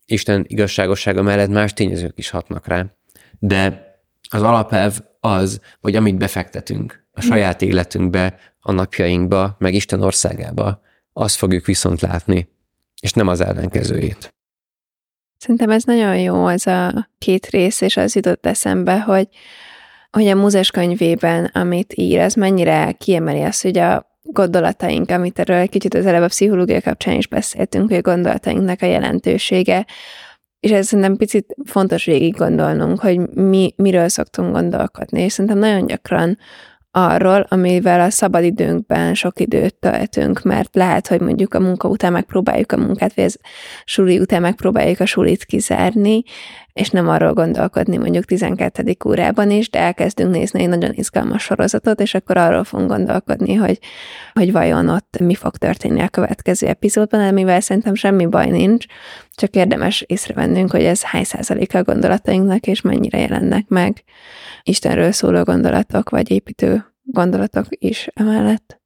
Isten 0.06 0.46
igazságossága 0.48 1.22
mellett 1.22 1.50
más 1.50 1.74
tényezők 1.74 2.18
is 2.18 2.30
hatnak 2.30 2.68
rá, 2.68 2.96
de 3.40 3.86
az 4.30 4.42
alapelv 4.42 5.00
az, 5.22 5.62
hogy 5.82 5.96
amit 5.96 6.18
befektetünk 6.18 7.06
a 7.12 7.22
saját 7.22 7.62
életünkbe, 7.62 8.40
a 8.60 8.72
napjainkba, 8.72 9.56
meg 9.60 9.74
Isten 9.74 10.02
országába, 10.02 10.82
azt 11.14 11.36
fogjuk 11.36 11.66
viszont 11.66 12.02
látni, 12.02 12.50
és 13.02 13.14
nem 13.14 13.28
az 13.28 13.42
ellenkezőjét. 13.42 14.34
Szerintem 15.38 15.70
ez 15.70 15.84
nagyon 15.84 16.18
jó, 16.18 16.46
az 16.46 16.68
a 16.68 17.10
két 17.18 17.46
rész, 17.46 17.82
és 17.82 17.98
az 17.98 18.16
jutott 18.16 18.46
eszembe, 18.46 19.00
hogy, 19.00 19.28
hogy 20.12 20.28
a 20.28 20.36
Múzes 20.36 20.72
könyvében, 20.72 21.46
amit 21.46 21.94
ír, 21.96 22.20
ez 22.20 22.34
mennyire 22.34 22.92
kiemeli 22.92 23.42
azt, 23.42 23.62
hogy 23.62 23.78
a 23.78 24.12
gondolataink, 24.24 25.10
amit 25.10 25.40
erről 25.40 25.68
kicsit 25.68 25.94
az 25.94 26.06
előbb 26.06 26.22
a 26.22 26.28
pszichológia 26.28 26.82
kapcsán 26.82 27.16
is 27.16 27.28
beszéltünk, 27.28 27.90
hogy 27.90 27.98
a 27.98 28.02
gondolatainknak 28.02 28.82
a 28.82 28.86
jelentősége, 28.86 29.86
és 30.62 30.72
ez 30.72 30.88
szerintem 30.88 31.16
picit 31.16 31.56
fontos 31.66 32.06
végig 32.06 32.36
gondolnunk, 32.36 33.00
hogy 33.00 33.20
mi, 33.34 33.74
miről 33.76 34.08
szoktunk 34.08 34.54
gondolkodni, 34.54 35.22
és 35.22 35.34
szerintem 35.34 35.60
nagyon 35.60 35.86
gyakran 35.86 36.38
arról, 36.92 37.46
amivel 37.50 38.02
a 38.02 38.10
szabadidőnkben 38.10 39.14
sok 39.14 39.40
időt 39.40 39.76
töltünk, 39.76 40.42
mert 40.42 40.76
lehet, 40.76 41.08
hogy 41.08 41.22
mondjuk 41.22 41.54
a 41.54 41.60
munka 41.60 41.88
után 41.88 42.12
megpróbáljuk 42.12 42.72
a 42.72 42.78
munkát, 42.78 43.14
vagy 43.14 43.24
a 43.26 43.48
suli 43.86 44.20
után 44.20 44.42
megpróbáljuk 44.42 45.00
a 45.00 45.06
sulit 45.06 45.46
kizárni, 45.46 46.24
és 46.74 46.90
nem 46.90 47.10
arról 47.10 47.34
gondolkodni 47.34 47.98
mondjuk 47.98 48.26
12. 48.26 48.96
órában 49.06 49.52
is, 49.52 49.70
de 49.70 49.80
elkezdünk 49.80 50.32
nézni 50.32 50.62
egy 50.62 50.70
nagyon 50.70 50.94
izgalmas 50.94 51.44
sorozatot, 51.44 52.02
és 52.02 52.14
akkor 52.14 52.38
arról 52.38 52.64
fogunk 52.64 52.90
gondolkodni, 52.90 53.54
hogy, 53.54 53.80
hogy 54.34 54.52
vajon 54.52 54.90
ott 54.90 55.18
mi 55.20 55.36
fog 55.36 55.58
történni 55.58 56.02
a 56.02 56.10
következő 56.10 56.68
epizódban, 56.68 57.28
amivel 57.28 57.60
szerintem 57.60 57.96
semmi 57.96 58.26
baj 58.26 58.50
nincs, 58.50 58.86
csak 59.36 59.56
érdemes 59.56 60.02
észrevennünk, 60.02 60.72
hogy 60.72 60.84
ez 60.84 61.04
hány 61.04 61.24
százaléka 61.24 61.78
a 61.78 61.84
gondolatainknak, 61.84 62.68
és 62.68 62.82
mennyire 62.82 63.20
jelennek 63.20 63.68
meg 63.68 64.04
Istenről 64.64 65.12
szóló 65.12 65.44
gondolatok, 65.44 66.10
vagy 66.10 66.32
építő 66.32 66.86
gondolatok 67.04 67.66
is 67.70 68.10
emellett. 68.14 68.82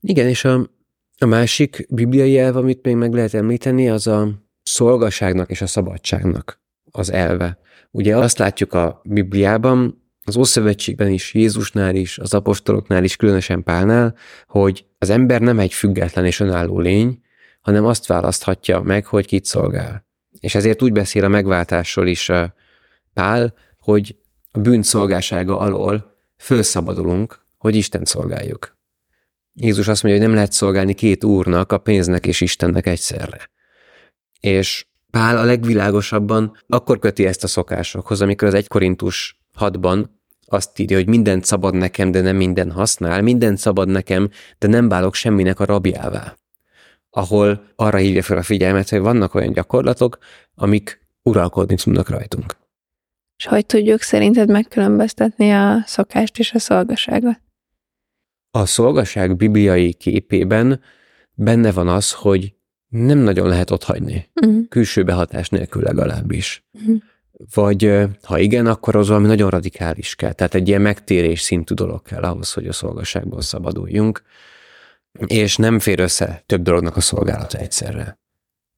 Igen, 0.00 0.28
és 0.28 0.44
a, 0.44 0.70
a 1.18 1.26
másik 1.26 1.86
bibliai 1.88 2.38
elv, 2.38 2.56
amit 2.56 2.84
még 2.84 2.94
meg 2.94 3.12
lehet 3.12 3.34
említeni, 3.34 3.88
az 3.88 4.06
a 4.06 4.28
szolgaságnak 4.62 5.50
és 5.50 5.62
a 5.62 5.66
szabadságnak 5.66 6.61
az 6.92 7.12
elve. 7.12 7.58
Ugye 7.90 8.16
azt 8.16 8.38
látjuk 8.38 8.72
a 8.72 9.00
Bibliában, 9.04 10.02
az 10.24 10.36
Ószövetségben 10.36 11.08
is, 11.08 11.34
Jézusnál 11.34 11.94
is, 11.94 12.18
az 12.18 12.34
apostoloknál 12.34 13.04
is, 13.04 13.16
különösen 13.16 13.62
Pálnál, 13.62 14.14
hogy 14.46 14.86
az 14.98 15.10
ember 15.10 15.40
nem 15.40 15.58
egy 15.58 15.72
független 15.72 16.24
és 16.24 16.40
önálló 16.40 16.78
lény, 16.78 17.22
hanem 17.60 17.84
azt 17.84 18.06
választhatja 18.06 18.80
meg, 18.80 19.06
hogy 19.06 19.26
kit 19.26 19.44
szolgál. 19.44 20.06
És 20.40 20.54
ezért 20.54 20.82
úgy 20.82 20.92
beszél 20.92 21.24
a 21.24 21.28
megváltásról 21.28 22.06
is 22.06 22.30
Pál, 23.14 23.54
hogy 23.78 24.16
a 24.50 24.58
bűn 24.58 24.82
szolgásága 24.82 25.58
alól 25.58 26.16
fölszabadulunk, 26.36 27.46
hogy 27.58 27.74
Isten 27.74 28.04
szolgáljuk. 28.04 28.76
Jézus 29.54 29.88
azt 29.88 30.02
mondja, 30.02 30.20
hogy 30.20 30.28
nem 30.28 30.38
lehet 30.38 30.52
szolgálni 30.52 30.94
két 30.94 31.24
úrnak, 31.24 31.72
a 31.72 31.78
pénznek 31.78 32.26
és 32.26 32.40
Istennek 32.40 32.86
egyszerre. 32.86 33.50
És 34.40 34.86
Pál 35.12 35.36
a 35.36 35.44
legvilágosabban 35.44 36.56
akkor 36.66 36.98
köti 36.98 37.26
ezt 37.26 37.44
a 37.44 37.46
szokásokhoz, 37.46 38.20
amikor 38.20 38.48
az 38.48 38.54
1 38.54 38.68
Korintus 38.68 39.40
6-ban 39.58 40.04
azt 40.46 40.78
írja, 40.78 40.96
hogy 40.96 41.08
mindent 41.08 41.44
szabad 41.44 41.74
nekem, 41.74 42.10
de 42.10 42.20
nem 42.20 42.36
minden 42.36 42.70
használ, 42.70 43.22
mindent 43.22 43.58
szabad 43.58 43.88
nekem, 43.88 44.30
de 44.58 44.66
nem 44.66 44.88
válok 44.88 45.14
semminek 45.14 45.60
a 45.60 45.64
rabjává. 45.64 46.36
Ahol 47.10 47.64
arra 47.76 47.96
hívja 47.96 48.22
fel 48.22 48.36
a 48.36 48.42
figyelmet, 48.42 48.88
hogy 48.88 49.00
vannak 49.00 49.34
olyan 49.34 49.52
gyakorlatok, 49.52 50.18
amik 50.54 51.06
uralkodni 51.22 51.74
tudnak 51.74 52.08
rajtunk. 52.08 52.56
És 53.36 53.46
hogy 53.46 53.66
tudjuk 53.66 54.00
szerinted 54.00 54.50
megkülönböztetni 54.50 55.50
a 55.50 55.82
szokást 55.86 56.38
és 56.38 56.52
a 56.52 56.58
szolgaságot? 56.58 57.40
A 58.50 58.66
szolgaság 58.66 59.36
bibliai 59.36 59.92
képében 59.92 60.80
benne 61.34 61.72
van 61.72 61.88
az, 61.88 62.12
hogy 62.12 62.54
nem 62.92 63.18
nagyon 63.18 63.48
lehet 63.48 63.70
ott 63.70 63.82
hagyni. 63.82 64.28
Uh-huh. 64.34 64.68
Külső 64.68 65.02
behatás 65.02 65.48
nélkül 65.48 65.82
legalábbis. 65.82 66.64
Uh-huh. 66.72 66.96
Vagy 67.54 67.92
ha 68.22 68.38
igen, 68.38 68.66
akkor 68.66 68.96
az 68.96 69.08
valami 69.08 69.26
nagyon 69.26 69.50
radikális 69.50 70.14
kell. 70.14 70.32
Tehát 70.32 70.54
egy 70.54 70.68
ilyen 70.68 70.80
megtérés 70.80 71.40
szintű 71.40 71.74
dolog 71.74 72.02
kell 72.02 72.22
ahhoz, 72.22 72.52
hogy 72.52 72.66
a 72.66 72.72
szolgaságból 72.72 73.40
szabaduljunk, 73.40 74.22
és 75.26 75.56
nem 75.56 75.78
fér 75.78 76.00
össze 76.00 76.42
több 76.46 76.62
dolognak 76.62 76.96
a 76.96 77.00
szolgálata 77.00 77.58
egyszerre. 77.58 78.18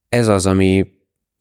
Ez 0.09 0.29
az, 0.29 0.46
ami, 0.46 0.87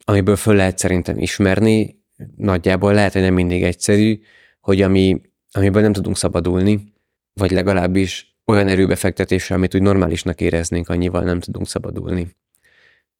amiből 0.04 0.36
föl 0.36 0.54
lehet 0.54 0.78
szerintem 0.78 1.18
ismerni, 1.18 2.02
nagyjából 2.36 2.94
lehet, 2.94 3.12
hogy 3.12 3.22
nem 3.22 3.34
mindig 3.34 3.62
egyszerű, 3.62 4.20
hogy 4.60 4.82
ami, 4.82 5.20
amiből 5.52 5.82
nem 5.82 5.92
tudunk 5.92 6.16
szabadulni, 6.16 6.92
vagy 7.32 7.50
legalábbis 7.50 8.36
olyan 8.44 8.68
erőbefektetésre, 8.68 9.54
amit 9.54 9.74
úgy 9.74 9.82
normálisnak 9.82 10.40
éreznénk, 10.40 10.88
annyival 10.88 11.22
nem 11.22 11.40
tudunk 11.40 11.66
szabadulni. 11.66 12.36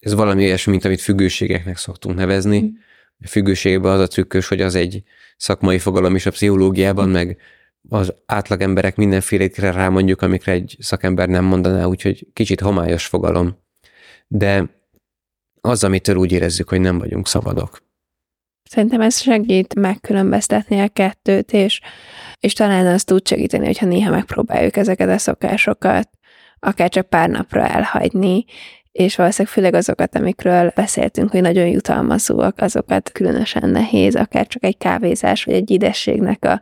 Ez 0.04 0.14
valami 0.14 0.44
olyasmi, 0.44 0.72
mint 0.72 0.84
amit 0.84 1.00
függőségeknek 1.00 1.76
szoktunk 1.76 2.16
nevezni. 2.16 2.60
Mm. 2.60 2.68
A 3.18 3.26
függőségben 3.26 3.92
az 3.92 4.00
a 4.00 4.06
trükkös, 4.06 4.48
hogy 4.48 4.60
az 4.60 4.74
egy 4.74 5.02
szakmai 5.36 5.78
fogalom 5.78 6.14
is 6.14 6.26
a 6.26 6.30
pszichológiában, 6.30 7.08
mm. 7.08 7.12
meg 7.12 7.38
az 7.88 8.14
átlag 8.26 8.60
emberek 8.60 8.96
mindenfélékre 8.96 9.70
rámondjuk, 9.70 10.22
amikre 10.22 10.52
egy 10.52 10.76
szakember 10.78 11.28
nem 11.28 11.44
mondaná, 11.44 11.84
úgyhogy 11.84 12.26
kicsit 12.32 12.60
homályos 12.60 13.06
fogalom. 13.06 13.58
De 14.26 14.70
az, 15.60 15.84
amitől 15.84 16.16
úgy 16.16 16.32
érezzük, 16.32 16.68
hogy 16.68 16.80
nem 16.80 16.98
vagyunk 16.98 17.28
szabadok. 17.28 17.82
Szerintem 18.70 19.00
ez 19.00 19.20
segít 19.20 19.74
megkülönböztetni 19.74 20.80
a 20.80 20.88
kettőt, 20.88 21.52
és, 21.52 21.80
és 22.40 22.52
talán 22.52 22.86
az 22.86 23.04
tud 23.04 23.28
segíteni, 23.28 23.66
hogyha 23.66 23.86
néha 23.86 24.10
megpróbáljuk 24.10 24.76
ezeket 24.76 25.08
a 25.08 25.18
szokásokat 25.18 26.08
akár 26.64 26.88
csak 26.88 27.08
pár 27.08 27.28
napra 27.28 27.66
elhagyni, 27.66 28.44
és 28.94 29.16
valószínűleg 29.16 29.54
főleg 29.54 29.74
azokat, 29.74 30.16
amikről 30.16 30.72
beszéltünk, 30.74 31.30
hogy 31.30 31.40
nagyon 31.40 31.66
jutalmazóak, 31.66 32.60
azokat 32.60 33.12
különösen 33.12 33.70
nehéz, 33.70 34.14
akár 34.16 34.46
csak 34.46 34.64
egy 34.64 34.78
kávézás, 34.78 35.44
vagy 35.44 35.54
egy 35.54 35.70
idességnek 35.70 36.44
a 36.44 36.60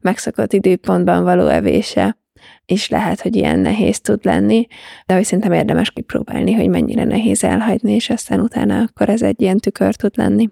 megszokott 0.00 0.52
időpontban 0.52 1.22
való 1.22 1.46
evése 1.46 2.18
is 2.66 2.88
lehet, 2.88 3.20
hogy 3.20 3.36
ilyen 3.36 3.58
nehéz 3.58 4.00
tud 4.00 4.24
lenni, 4.24 4.66
de 5.06 5.14
hogy 5.14 5.24
szerintem 5.24 5.52
érdemes 5.52 5.90
kipróbálni, 5.90 6.52
hogy 6.52 6.68
mennyire 6.68 7.04
nehéz 7.04 7.44
elhagyni, 7.44 7.92
és 7.92 8.10
aztán 8.10 8.40
utána 8.40 8.80
akkor 8.80 9.08
ez 9.08 9.22
egy 9.22 9.40
ilyen 9.40 9.58
tükör 9.58 9.94
tud 9.94 10.12
lenni. 10.16 10.50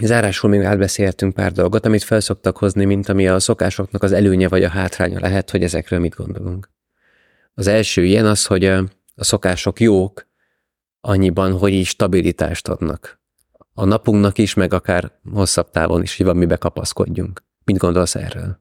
Zárásul 0.00 0.50
még 0.50 0.62
átbeszéltünk 0.62 1.34
pár 1.34 1.52
dolgot, 1.52 1.86
amit 1.86 2.02
felszoktak 2.02 2.56
hozni, 2.56 2.84
mint 2.84 3.08
ami 3.08 3.28
a 3.28 3.38
szokásoknak 3.38 4.02
az 4.02 4.12
előnye 4.12 4.48
vagy 4.48 4.62
a 4.62 4.68
hátránya 4.68 5.20
lehet, 5.20 5.50
hogy 5.50 5.62
ezekről 5.62 5.98
mit 5.98 6.14
gondolunk. 6.14 6.70
Az 7.54 7.66
első 7.66 8.04
ilyen 8.04 8.26
az, 8.26 8.46
hogy 8.46 8.72
a 9.20 9.24
szokások 9.24 9.80
jók 9.80 10.26
annyiban, 11.00 11.58
hogy 11.58 11.72
így 11.72 11.86
stabilitást 11.86 12.68
adnak. 12.68 13.20
A 13.74 13.84
napunknak 13.84 14.38
is, 14.38 14.54
meg 14.54 14.72
akár 14.72 15.12
hosszabb 15.32 15.70
távon 15.70 16.02
is, 16.02 16.16
hogy 16.16 16.26
van 16.26 16.36
mibe 16.36 16.56
kapaszkodjunk. 16.56 17.44
Mit 17.64 17.76
gondolsz 17.76 18.14
erről? 18.14 18.60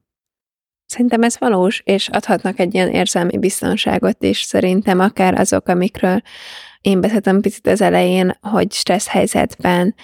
Szerintem 0.86 1.24
ez 1.24 1.40
valós, 1.40 1.82
és 1.86 2.08
adhatnak 2.08 2.60
egy 2.60 2.74
ilyen 2.74 2.90
érzelmi 2.90 3.38
biztonságot 3.38 4.24
is. 4.24 4.42
Szerintem 4.42 5.00
akár 5.00 5.40
azok, 5.40 5.68
amikről 5.68 6.22
én 6.82 7.02
beszéltem 7.02 7.42
picit 7.42 7.68
az 7.68 7.82
elején, 7.82 8.38
hogy 8.42 8.72
stressz 8.72 9.08
helyzetben 9.08 9.96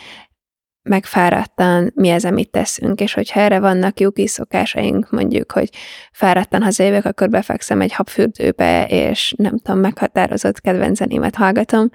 megfáradtan 0.89 1.91
mi 1.95 2.09
az, 2.09 2.25
amit 2.25 2.49
teszünk, 2.49 2.99
és 2.99 3.13
hogyha 3.13 3.39
erre 3.39 3.59
vannak 3.59 3.99
jó 3.99 4.11
kis 4.11 4.29
szokásaink, 4.29 5.09
mondjuk, 5.09 5.51
hogy 5.51 5.69
fáradtan 6.11 6.63
hazajövök, 6.63 7.05
akkor 7.05 7.29
befekszem 7.29 7.81
egy 7.81 7.93
habfürdőbe, 7.93 8.85
és 8.87 9.33
nem 9.37 9.57
tudom, 9.57 9.79
meghatározott 9.79 10.61
kedvencenémet 10.61 11.35
hallgatom, 11.35 11.89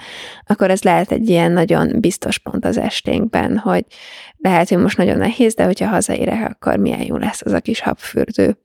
akkor 0.47 0.71
ez 0.71 0.83
lehet 0.83 1.13
egy 1.13 1.29
ilyen 1.29 1.53
nagyon 1.53 2.01
biztos 2.01 2.39
pont 2.39 2.65
az 2.65 2.77
esténkben, 2.77 3.59
hogy 3.59 3.85
lehet, 4.37 4.69
hogy 4.69 4.79
most 4.79 4.97
nagyon 4.97 5.19
nehéz, 5.19 5.55
de 5.55 5.65
hogyha 5.65 5.87
hazaérek, 5.87 6.49
akkor 6.51 6.77
milyen 6.77 7.03
jó 7.03 7.17
lesz 7.17 7.43
az 7.45 7.53
a 7.53 7.61
kis 7.61 7.81
habfürdő. 7.81 8.59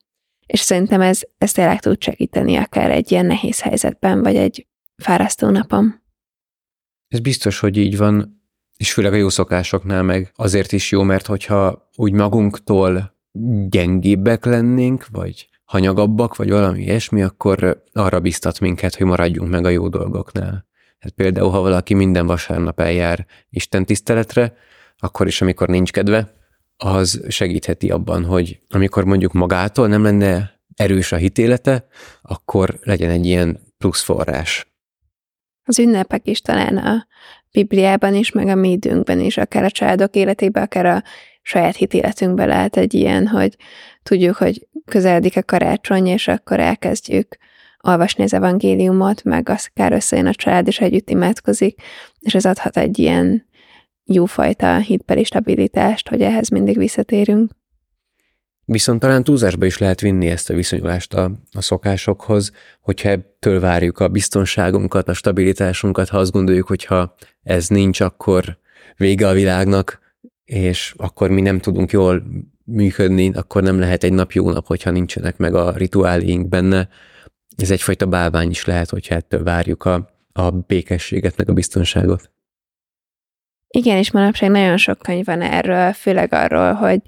És 0.46 0.60
szerintem 0.60 1.02
ez, 1.02 1.22
ez 1.38 1.52
tényleg 1.52 1.80
tud 1.80 2.02
segíteni 2.02 2.56
akár 2.56 2.92
egy 2.92 3.12
ilyen 3.12 3.26
nehéz 3.26 3.62
helyzetben, 3.62 4.22
vagy 4.22 4.36
egy 4.36 4.68
fárasztó 4.96 5.50
napon. 5.50 6.04
Ez 7.08 7.20
biztos, 7.20 7.60
hogy 7.60 7.78
így 7.78 7.98
van 7.98 8.44
és 8.78 8.94
főleg 8.94 9.14
a 9.14 9.16
jó 9.16 9.30
szokásoknál 9.30 10.04
meg 10.04 10.32
azért 10.36 10.72
is 10.72 10.92
jó, 10.92 11.04
mert 11.04 11.26
hogyha 11.26 11.90
úgy 11.96 12.12
magunktól 12.12 13.16
gyengébbek 13.70 14.46
lennénk, 14.46 15.08
vagy 15.12 15.50
hanyagabbak, 15.66 16.36
vagy 16.36 16.50
valami 16.50 16.82
ilyesmi, 16.82 17.22
akkor 17.22 17.84
arra 17.94 18.20
biztat 18.20 18.60
minket, 18.60 18.96
hogy 18.96 19.06
maradjunk 19.06 19.50
meg 19.50 19.66
a 19.66 19.70
jó 19.70 19.88
dolgoknál. 19.88 20.66
Hát 21.00 21.12
például, 21.12 21.50
ha 21.50 21.60
valaki 21.60 21.94
minden 21.94 22.26
vasárnap 22.26 22.80
eljár 22.80 23.26
Isten 23.50 23.86
tiszteletre, 23.86 24.54
akkor 24.98 25.28
is, 25.28 25.42
amikor 25.42 25.68
nincs 25.68 25.92
kedve, 25.92 26.34
az 26.78 27.24
segítheti 27.28 27.90
abban, 27.90 28.26
hogy 28.26 28.60
amikor 28.70 29.04
mondjuk 29.04 29.34
magától 29.34 29.88
nem 29.88 30.04
lenne 30.04 30.60
erős 30.76 31.12
a 31.12 31.16
hitélete, 31.16 31.88
akkor 32.22 32.80
legyen 32.82 33.10
egy 33.10 33.26
ilyen 33.26 33.60
plusz 33.78 34.02
forrás. 34.02 34.74
Az 35.64 35.80
ünnepek 35.80 36.28
is 36.28 36.42
talán 36.42 36.78
a 36.78 37.08
Bibliában 37.56 38.15
is, 38.15 38.32
meg 38.32 38.48
a 38.48 38.56
mi 38.56 38.72
időnkben 38.72 39.20
is, 39.20 39.38
akár 39.38 39.63
a 39.63 39.72
családok 39.72 40.15
életében, 40.15 40.63
akár 40.63 40.86
a 40.86 41.04
saját 41.41 41.76
hitéletünkben 41.76 42.48
lehet 42.48 42.78
egy 42.78 42.94
ilyen, 42.94 43.28
hogy 43.28 43.56
tudjuk, 44.04 44.36
hogy 44.36 44.68
közeledik 44.86 45.38
a 45.38 45.44
karácsony, 45.44 46.08
és 46.08 46.28
akkor 46.28 46.60
elkezdjük 46.60 47.38
olvasni 47.82 48.24
az 48.24 48.34
evangéliumot, 48.34 49.24
meg 49.24 49.50
akár 49.50 49.91
összejön 49.91 50.26
a 50.26 50.34
család, 50.34 50.68
és 50.68 50.80
együtt 50.80 51.10
imádkozik, 51.10 51.82
és 52.20 52.36
ez 52.36 52.46
adhat 52.46 52.78
egy 52.78 53.00
ilyen 53.00 53.48
jófajta 54.04 54.78
hitbeli 54.78 55.24
stabilitást, 55.24 56.10
hogy 56.10 56.22
ehhez 56.22 56.50
mindig 56.50 56.78
visszatérünk. 56.78 57.52
Viszont 58.65 58.99
talán 58.99 59.23
túlzásba 59.23 59.65
is 59.65 59.78
lehet 59.78 60.01
vinni 60.01 60.28
ezt 60.28 60.49
a 60.49 60.54
viszonyulást 60.54 61.13
a, 61.13 61.32
a 61.51 61.62
szokásokhoz, 61.62 62.51
hogyha 62.82 63.10
ettől 63.10 63.60
várjuk 63.60 63.99
a 63.99 64.08
biztonságunkat, 64.08 65.08
a 65.10 65.13
stabilitásunkat, 65.13 66.10
ha 66.10 66.17
azt 66.17 66.32
gondoljuk, 66.32 66.67
hogyha 66.67 67.15
ez 67.43 67.67
nincs, 67.67 67.99
akkor 67.99 68.58
vége 68.97 69.28
a 69.28 69.34
világnak, 69.34 69.99
és 70.43 70.93
akkor 70.97 71.30
mi 71.30 71.41
nem 71.41 71.60
tudunk 71.60 71.91
jól 71.91 72.23
működni, 72.63 73.32
akkor 73.34 73.63
nem 73.63 73.80
lehet 73.80 74.04
egy 74.04 74.13
nap 74.13 74.32
jó 74.32 74.51
nap, 74.51 74.65
hogyha 74.65 74.91
nincsenek 74.91 75.38
meg 75.38 75.56
a 75.56 75.71
rituáléink 75.71 76.47
benne. 76.47 76.89
Ez 77.56 77.71
egyfajta 77.71 78.06
bálvány 78.06 78.49
is 78.49 78.65
lehet, 78.65 78.89
hogyha 78.89 79.15
ettől 79.15 79.43
várjuk 79.43 79.86
a, 79.86 80.10
a 80.32 80.51
békességet, 80.51 81.38
meg 81.38 81.49
a 81.49 81.54
biztonságot. 81.54 82.32
Igen, 83.76 83.98
és 83.98 84.12
manapság 84.12 84.50
nagyon 84.50 84.78
sok 84.78 84.98
könyv 84.98 85.26
van 85.26 85.42
erről, 85.42 85.94
főleg 85.94 86.34
arról, 86.34 86.74
hogy 86.74 87.00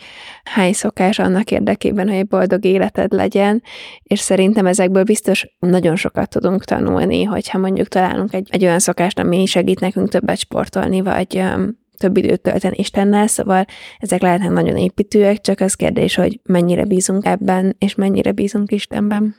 hány 0.44 0.74
szokás 0.74 1.20
annak 1.20 1.52
érdekében, 1.52 2.08
hogy 2.08 2.18
egy 2.18 2.28
boldog 2.28 2.66
életed 2.66 3.14
legyen, 3.14 3.64
és 4.04 4.20
szerintem 4.20 4.66
ezekből 4.66 5.04
biztos 5.04 5.48
nagyon 5.60 5.96
sokat 5.96 6.30
tudunk 6.30 6.64
tanulni, 6.64 7.24
hogyha 7.24 7.58
mondjuk 7.58 7.88
találunk 7.88 8.34
egy, 8.34 8.48
egy 8.52 8.64
olyan 8.64 8.80
szokást, 8.80 9.20
ami 9.20 9.46
segít 9.46 9.80
nekünk 9.80 10.10
többet 10.10 10.38
sportolni, 10.38 11.02
vagy 11.02 11.38
um, 11.38 11.80
több 11.98 12.18
időt 12.18 12.42
tölteni 12.42 12.76
Istennel, 12.78 13.28
szóval 13.28 13.66
ezek 13.98 14.22
lehetnek 14.22 14.52
nagyon 14.52 14.78
építőek, 14.78 15.42
csak 15.42 15.60
az 15.60 15.74
kérdés, 15.74 16.16
hogy 16.16 16.40
mennyire 16.44 16.86
bízunk 16.86 17.26
ebben, 17.26 17.76
és 17.78 17.96
mennyire 17.96 18.32
bízunk 18.32 18.72
Istenben. 18.72 19.36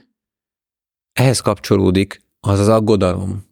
Ehhez 1.13 1.41
kapcsolódik 1.41 2.23
az 2.41 2.59
az 2.59 2.69
aggodalom, 2.69 3.45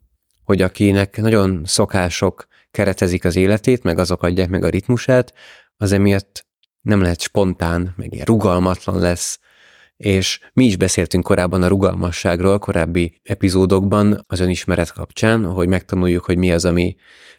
hogy 0.44 0.62
akinek 0.62 1.16
nagyon 1.16 1.62
szokások 1.64 2.46
keretezik 2.76 3.24
az 3.24 3.36
életét, 3.36 3.82
meg 3.82 3.98
azok 3.98 4.22
adják 4.22 4.48
meg 4.48 4.64
a 4.64 4.68
ritmusát, 4.68 5.34
az 5.76 5.92
emiatt 5.92 6.46
nem 6.80 7.00
lehet 7.00 7.20
spontán, 7.20 7.94
meg 7.96 8.12
ilyen 8.12 8.24
rugalmatlan 8.24 8.98
lesz, 8.98 9.38
és 9.96 10.40
mi 10.52 10.64
is 10.64 10.76
beszéltünk 10.76 11.24
korábban 11.24 11.62
a 11.62 11.68
rugalmasságról, 11.68 12.58
korábbi 12.58 13.20
epizódokban 13.22 14.24
az 14.26 14.40
önismeret 14.40 14.92
kapcsán, 14.92 15.44
hogy 15.44 15.68
megtanuljuk, 15.68 16.24
hogy 16.24 16.36
mi 16.36 16.52
az, 16.52 16.64
ami 16.64 16.96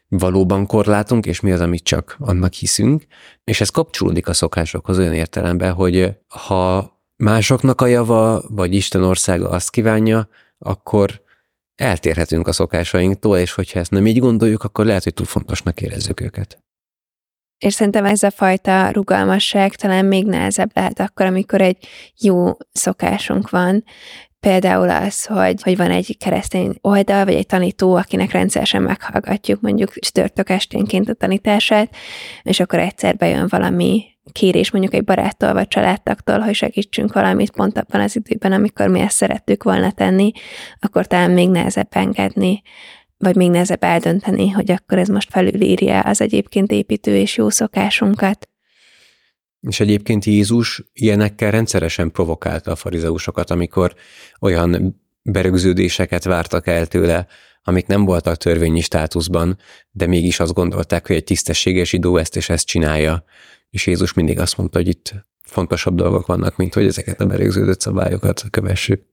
valóban 0.08 0.66
korlátunk, 0.66 1.26
és 1.26 1.40
mi 1.40 1.52
az, 1.52 1.62
amit 1.62 1.84
csak 1.84 2.16
annak 2.20 2.54
hiszünk, 2.54 3.04
és 3.44 3.62
ez 3.62 3.70
kapcsolódik 3.70 4.28
a 4.28 4.34
szokásokhoz 4.34 4.98
olyan 4.98 5.14
értelemben, 5.14 5.74
hogy 5.74 6.18
ha 6.28 6.92
másoknak 7.16 7.82
a 7.82 7.86
java, 7.86 8.44
vagy 8.48 8.74
Isten 8.74 9.04
országa 9.04 9.50
azt 9.50 9.70
kívánja, 9.70 10.28
akkor 10.58 11.26
eltérhetünk 11.78 12.48
a 12.48 12.52
szokásainktól, 12.52 13.38
és 13.38 13.54
hogyha 13.54 13.80
ezt 13.80 13.92
nem 13.92 14.08
így 14.08 14.20
gondoljuk, 14.20 14.64
akkor 14.64 14.86
lehet, 14.86 15.04
hogy 15.04 15.14
túl 15.14 15.26
fontosnak 15.26 15.82
érezzük 15.82 16.22
őket. 16.22 16.58
És 17.58 17.74
szerintem 17.74 18.06
ez 18.06 18.24
a 18.24 18.32
fajta 18.32 18.90
rugalmasság 18.90 19.76
talán 19.76 20.06
még 20.06 20.26
nehezebb 20.26 20.72
lehet 20.74 21.00
akkor, 21.00 21.26
amikor 21.26 21.62
egy 21.62 21.88
jó 22.18 22.52
szokásunk 22.72 23.50
van, 23.50 23.84
Például 24.40 24.90
az, 24.90 25.26
hogy, 25.26 25.62
hogy 25.62 25.78
van 25.78 25.92
egy 25.92 26.18
keresztény 26.18 26.78
oldal, 26.82 27.26
vagy 27.26 27.34
egy 27.34 27.46
tanító, 27.46 27.96
akinek 27.96 28.32
rendszeresen 28.32 28.82
meghallgatjuk 28.82 29.62
mondjuk 29.62 29.94
csütörtök 29.94 30.50
esténként 30.50 31.10
a 31.10 31.14
tanítását, 31.14 31.96
és 32.44 32.60
akkor 32.60 32.80
egyszer 32.80 33.16
bejön 33.16 33.48
valami 33.50 34.06
kérés 34.32 34.72
mondjuk 34.72 34.94
egy 34.94 35.04
baráttól 35.04 35.54
vagy 35.54 35.68
családtaktól, 35.68 36.40
hogy 36.40 36.54
segítsünk 36.54 37.14
valamit 37.14 37.52
pont 37.52 37.78
abban 37.78 38.02
az 38.02 38.16
időben, 38.16 38.52
amikor 38.52 38.88
mi 38.88 39.00
ezt 39.00 39.16
szerettük 39.16 39.64
volna 39.64 39.92
tenni, 39.92 40.32
akkor 40.80 41.08
talán 41.08 41.32
még 41.32 41.50
nehezebb 41.50 41.88
engedni, 41.90 42.62
vagy 43.18 43.36
még 43.36 43.50
nehezebb 43.50 43.84
eldönteni, 43.84 44.50
hogy 44.50 44.72
akkor 44.72 44.98
ez 44.98 45.08
most 45.08 45.32
felülírja 45.32 46.00
az 46.00 46.22
egyébként 46.22 46.72
építő 46.72 47.16
és 47.16 47.38
jó 47.38 47.50
szokásunkat. 47.50 48.50
És 49.60 49.80
egyébként 49.80 50.26
Jézus 50.26 50.84
ilyenekkel 50.94 51.52
rendszeresen 51.52 52.12
provokálta 52.12 52.72
a 52.72 52.76
farizeusokat, 52.76 53.52
amikor 53.52 53.94
olyan 54.40 55.02
berögződéseket 55.22 56.24
vártak 56.24 56.68
el 56.68 56.88
tőle, 56.88 57.28
amik 57.68 57.88
nem 57.88 58.06
voltak 58.06 58.38
törvényi 58.38 58.82
státuszban, 58.82 59.58
de 59.92 60.08
mégis 60.08 60.40
azt 60.40 60.54
gondolták, 60.54 61.08
hogy 61.08 61.16
egy 61.16 61.24
tisztességes 61.24 61.94
idó 61.94 62.18
ezt 62.18 62.36
és 62.36 62.50
ezt 62.50 62.66
csinálja. 62.66 63.24
És 63.78 63.88
Jézus 63.88 64.14
mindig 64.14 64.40
azt 64.40 64.58
mondta, 64.58 64.78
hogy 64.78 64.88
itt 64.88 65.14
fontosabb 65.42 65.96
dolgok 65.96 66.26
vannak, 66.26 66.56
mint 66.56 66.74
hogy 66.74 66.86
ezeket 66.86 67.22
a 67.22 67.26
berögződött 67.26 67.82
szabályokat 67.82 68.44
kövessük. 68.50 69.06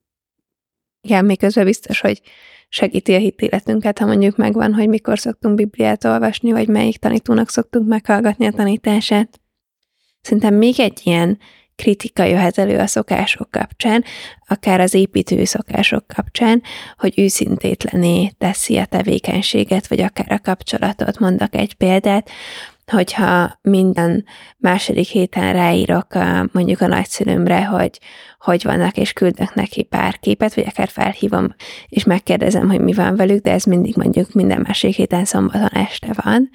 Igen, 1.01 1.25
még 1.25 1.39
közben 1.39 1.65
biztos, 1.65 2.01
hogy 2.01 2.23
segíti 2.69 3.15
a 3.15 3.19
hitéletünket, 3.19 3.99
ha 3.99 4.07
mondjuk 4.07 4.37
megvan, 4.37 4.73
hogy 4.73 4.89
mikor 4.89 5.19
szoktunk 5.19 5.55
Bibliát 5.55 6.05
olvasni, 6.05 6.53
vagy 6.53 6.69
melyik 6.69 6.97
tanítónak 6.97 7.51
szoktunk 7.51 7.89
meghallgatni 7.89 8.47
a 8.47 8.53
tanítását. 8.53 9.41
Szerintem 10.21 10.55
még 10.55 10.81
egy 10.81 11.01
ilyen 11.03 11.39
kritika 11.77 12.23
jöhet 12.23 12.59
elő 12.59 12.79
a 12.79 12.87
szokások 12.87 13.51
kapcsán, 13.51 14.05
akár 14.47 14.81
az 14.81 14.95
építő 14.95 15.45
szokások 15.45 16.07
kapcsán, 16.07 16.63
hogy 16.97 17.13
őszintétlené 17.17 18.31
teszi 18.39 18.77
a 18.77 18.87
tevékenységet, 18.87 19.87
vagy 19.87 20.01
akár 20.01 20.33
a 20.33 20.39
kapcsolatot. 20.39 21.19
Mondok 21.19 21.55
egy 21.55 21.75
példát, 21.75 22.31
hogyha 22.87 23.59
minden 23.63 24.25
második 24.57 25.07
héten 25.07 25.53
ráírok 25.53 26.07
mondjuk 26.53 26.81
a 26.81 26.87
nagyszülőmre, 26.87 27.65
hogy 27.65 28.01
hogy 28.39 28.63
vannak, 28.63 28.97
és 28.97 29.13
küldök 29.13 29.55
neki 29.55 29.83
pár 29.83 30.19
képet, 30.19 30.55
vagy 30.55 30.65
akár 30.67 30.89
felhívom, 30.89 31.55
és 31.89 32.05
megkérdezem, 32.05 32.69
hogy 32.69 32.81
mi 32.81 32.93
van 32.93 33.17
velük, 33.17 33.43
de 33.43 33.53
ez 33.53 33.65
mindig 33.65 33.97
mondjuk 33.97 34.33
minden 34.33 34.61
másik 34.61 34.95
héten 34.95 35.25
szombaton 35.25 35.69
este 35.69 36.15
van, 36.23 36.51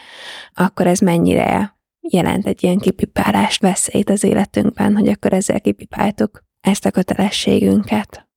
akkor 0.54 0.88
ez 0.88 1.00
mennyire 1.00 1.78
jelent 2.02 2.48
egy 2.48 2.64
ilyen 2.64 2.78
kipipálást, 2.78 3.62
veszélyt 3.62 4.10
az 4.10 4.24
életünkben, 4.24 4.96
hogy 4.96 5.08
akkor 5.08 5.34
ezzel 5.34 5.62
kipipáltuk 5.62 6.44
ezt 6.62 6.86
a 6.86 6.92
kötelességünket. 6.92 8.28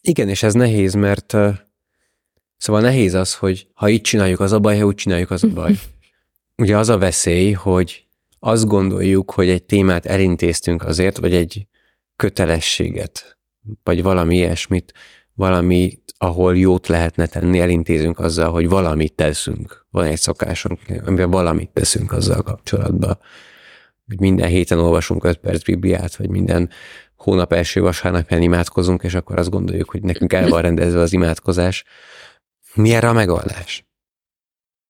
Igen, 0.00 0.28
és 0.28 0.42
ez 0.42 0.54
nehéz, 0.54 0.94
mert 0.94 1.36
szóval 2.56 2.80
nehéz 2.80 3.14
az, 3.14 3.34
hogy 3.34 3.66
ha 3.74 3.88
így 3.88 4.00
csináljuk, 4.00 4.40
az 4.40 4.52
a 4.52 4.58
baj, 4.58 4.78
ha 4.78 4.86
úgy 4.86 4.94
csináljuk, 4.94 5.30
az 5.30 5.44
a 5.44 5.48
baj. 5.48 5.72
Ugye 6.56 6.76
az 6.76 6.88
a 6.88 6.98
veszély, 6.98 7.52
hogy 7.52 8.06
azt 8.38 8.66
gondoljuk, 8.66 9.30
hogy 9.30 9.48
egy 9.48 9.62
témát 9.62 10.06
elintéztünk 10.06 10.84
azért, 10.84 11.16
vagy 11.16 11.34
egy 11.34 11.66
kötelességet, 12.16 13.38
vagy 13.82 14.02
valami 14.02 14.36
ilyesmit, 14.36 14.92
valami, 15.34 15.98
ahol 16.18 16.56
jót 16.56 16.86
lehetne 16.86 17.26
tenni, 17.26 17.60
elintézünk 17.60 18.18
azzal, 18.18 18.50
hogy 18.50 18.68
valamit 18.68 19.14
teszünk. 19.14 19.86
Van 19.90 20.04
egy 20.04 20.18
szokásunk, 20.18 20.80
amiben 21.06 21.30
valamit 21.30 21.70
teszünk 21.70 22.12
azzal 22.12 22.42
kapcsolatban. 22.42 23.18
Hogy 24.06 24.20
minden 24.20 24.48
héten 24.48 24.78
olvasunk 24.78 25.24
5 25.24 25.36
perc 25.36 25.64
Bibliát, 25.64 26.16
vagy 26.16 26.28
minden 26.28 26.70
hónap 27.16 27.52
első 27.52 27.80
vasárnapján 27.80 28.42
imádkozunk, 28.42 29.02
és 29.02 29.14
akkor 29.14 29.38
azt 29.38 29.50
gondoljuk, 29.50 29.90
hogy 29.90 30.02
nekünk 30.02 30.32
el 30.32 30.48
van 30.48 30.62
rendezve 30.62 31.00
az 31.00 31.12
imádkozás. 31.12 31.84
Mi 32.74 32.94
erre 32.94 33.08
a 33.08 33.12
megoldás? 33.12 33.85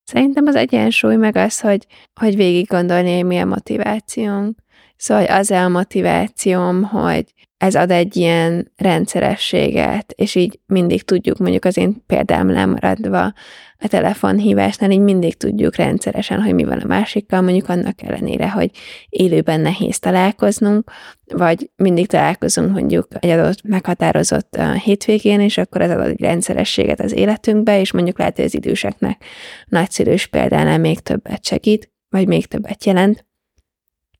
Szerintem 0.06 0.46
az 0.46 0.54
egyensúly 0.54 1.16
meg 1.16 1.36
az, 1.36 1.60
hogy, 1.60 1.86
hogy 2.14 2.36
végig 2.36 2.66
gondolni, 2.66 3.14
hogy 3.14 3.24
mi 3.24 3.38
a 3.38 3.44
motivációnk. 3.44 4.58
Szóval 4.96 5.24
az 5.24 5.50
a 5.50 5.68
motivációm, 5.68 6.82
hogy 6.82 7.24
ez 7.58 7.74
ad 7.74 7.90
egy 7.90 8.16
ilyen 8.16 8.72
rendszerességet, 8.76 10.12
és 10.16 10.34
így 10.34 10.60
mindig 10.66 11.02
tudjuk, 11.02 11.38
mondjuk 11.38 11.64
az 11.64 11.76
én 11.76 12.02
példám 12.06 12.50
lemaradva 12.50 13.32
a 13.78 13.88
telefonhívásnál, 13.88 14.90
így 14.90 15.00
mindig 15.00 15.36
tudjuk 15.36 15.76
rendszeresen, 15.76 16.42
hogy 16.42 16.54
mi 16.54 16.64
van 16.64 16.78
a 16.78 16.86
másikkal, 16.86 17.40
mondjuk 17.40 17.68
annak 17.68 18.02
ellenére, 18.02 18.50
hogy 18.50 18.70
élőben 19.08 19.60
nehéz 19.60 19.98
találkoznunk, 19.98 20.90
vagy 21.24 21.70
mindig 21.76 22.06
találkozunk 22.06 22.72
mondjuk 22.72 23.08
egy 23.18 23.30
adott 23.30 23.62
meghatározott 23.62 24.58
hétvégén, 24.84 25.40
és 25.40 25.58
akkor 25.58 25.80
ez 25.80 25.90
ad 25.90 26.00
egy 26.00 26.20
rendszerességet 26.20 27.00
az 27.00 27.12
életünkbe, 27.12 27.80
és 27.80 27.92
mondjuk 27.92 28.18
lehet, 28.18 28.36
hogy 28.36 28.44
az 28.44 28.54
időseknek 28.54 29.24
nagyszülős 29.66 30.26
példánál 30.26 30.78
még 30.78 31.00
többet 31.00 31.44
segít, 31.44 31.92
vagy 32.08 32.26
még 32.26 32.46
többet 32.46 32.84
jelent, 32.84 33.26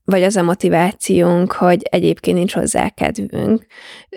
vagy 0.07 0.23
az 0.23 0.37
a 0.37 0.43
motivációnk, 0.43 1.53
hogy 1.53 1.83
egyébként 1.83 2.37
nincs 2.37 2.55
hozzá 2.55 2.89
kedvünk, 2.89 3.67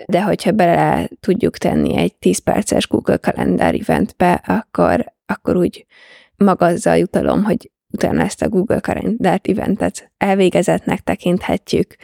de 0.06 0.22
hogyha 0.22 0.50
bele 0.50 1.08
tudjuk 1.20 1.58
tenni 1.58 1.96
egy 1.96 2.14
10 2.14 2.38
perces 2.38 2.88
Google 2.88 3.16
kalendár 3.16 3.74
eventbe, 3.74 4.32
akkor, 4.32 5.14
akkor 5.26 5.56
úgy 5.56 5.86
maga 6.36 6.66
azzal 6.66 6.96
jutalom, 6.96 7.44
hogy 7.44 7.70
utána 7.90 8.22
ezt 8.22 8.42
a 8.42 8.48
Google 8.48 8.80
kalendárt 8.80 9.48
eventet 9.48 10.12
elvégezetnek 10.18 11.00
tekinthetjük, 11.00 11.96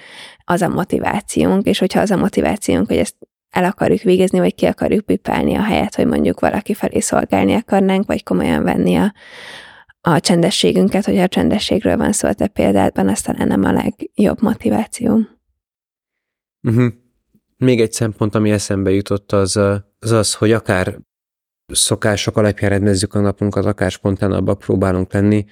az 0.44 0.62
a 0.62 0.68
motivációnk, 0.68 1.66
és 1.66 1.78
hogyha 1.78 2.00
az 2.00 2.10
a 2.10 2.16
motivációnk, 2.16 2.86
hogy 2.88 2.98
ezt 2.98 3.16
el 3.50 3.64
akarjuk 3.64 4.00
végezni, 4.00 4.38
vagy 4.38 4.54
ki 4.54 4.66
akarjuk 4.66 5.06
pipálni 5.06 5.54
a 5.54 5.62
helyet, 5.62 5.94
hogy 5.94 6.06
mondjuk 6.06 6.40
valaki 6.40 6.74
felé 6.74 7.00
szolgálni 7.00 7.54
akarnánk, 7.54 8.06
vagy 8.06 8.22
komolyan 8.22 8.62
venni 8.62 8.96
a, 8.96 9.12
a 10.08 10.20
csendességünket, 10.20 11.04
hogyha 11.04 11.22
a 11.22 11.28
csendességről 11.28 11.96
van 11.96 12.12
szó 12.12 12.28
a 12.28 12.34
te 12.34 12.46
példádban, 12.46 13.08
az 13.08 13.20
talán 13.20 13.48
nem 13.48 13.64
a 13.64 13.72
legjobb 13.72 14.42
motiváció. 14.42 15.20
Uh-huh. 16.62 16.92
Még 17.56 17.80
egy 17.80 17.92
szempont, 17.92 18.34
ami 18.34 18.50
eszembe 18.50 18.90
jutott, 18.90 19.32
az 19.32 19.56
az, 19.56 20.10
az 20.10 20.34
hogy 20.34 20.52
akár 20.52 20.98
szokások 21.66 22.36
alapján 22.36 22.70
rendezzük 22.70 23.14
a 23.14 23.20
napunkat, 23.20 23.64
akár 23.64 23.90
spontánabbak 23.90 24.58
próbálunk 24.58 25.12
lenni, 25.12 25.44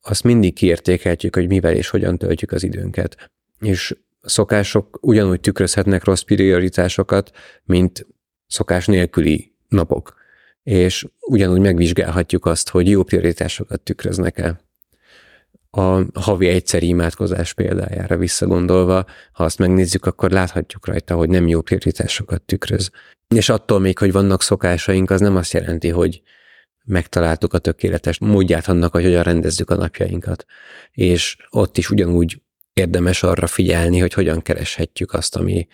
azt 0.00 0.24
mindig 0.24 0.54
kiértékeltjük, 0.54 1.34
hogy 1.34 1.48
mivel 1.48 1.74
és 1.74 1.88
hogyan 1.88 2.18
töltjük 2.18 2.52
az 2.52 2.62
időnket. 2.62 3.30
És 3.60 3.96
szokások 4.20 4.98
ugyanúgy 5.00 5.40
tükrözhetnek 5.40 6.04
rossz 6.04 6.22
prioritásokat, 6.22 7.30
mint 7.64 8.06
szokás 8.46 8.86
nélküli 8.86 9.54
napok. 9.68 10.17
És 10.68 11.06
ugyanúgy 11.20 11.60
megvizsgálhatjuk 11.60 12.46
azt, 12.46 12.68
hogy 12.68 12.88
jó 12.88 13.02
prioritásokat 13.02 13.80
tükröznek-e. 13.80 14.60
A 15.70 16.20
havi 16.20 16.48
egyszeri 16.48 16.86
imádkozás 16.86 17.52
példájára 17.52 18.16
visszagondolva, 18.16 19.06
ha 19.32 19.44
azt 19.44 19.58
megnézzük, 19.58 20.06
akkor 20.06 20.30
láthatjuk 20.30 20.86
rajta, 20.86 21.14
hogy 21.14 21.28
nem 21.28 21.48
jó 21.48 21.60
prioritásokat 21.60 22.42
tükröz. 22.42 22.90
És 23.34 23.48
attól 23.48 23.78
még, 23.78 23.98
hogy 23.98 24.12
vannak 24.12 24.42
szokásaink, 24.42 25.10
az 25.10 25.20
nem 25.20 25.36
azt 25.36 25.52
jelenti, 25.52 25.88
hogy 25.88 26.22
megtaláltuk 26.84 27.52
a 27.52 27.58
tökéletes 27.58 28.18
módját 28.18 28.68
annak, 28.68 28.92
hogy 28.92 29.04
hogyan 29.04 29.22
rendezzük 29.22 29.70
a 29.70 29.76
napjainkat. 29.76 30.44
És 30.90 31.36
ott 31.50 31.78
is 31.78 31.90
ugyanúgy 31.90 32.42
érdemes 32.72 33.22
arra 33.22 33.46
figyelni, 33.46 33.98
hogy 33.98 34.12
hogyan 34.12 34.42
kereshetjük 34.42 35.12
azt, 35.12 35.36
ami 35.36 35.66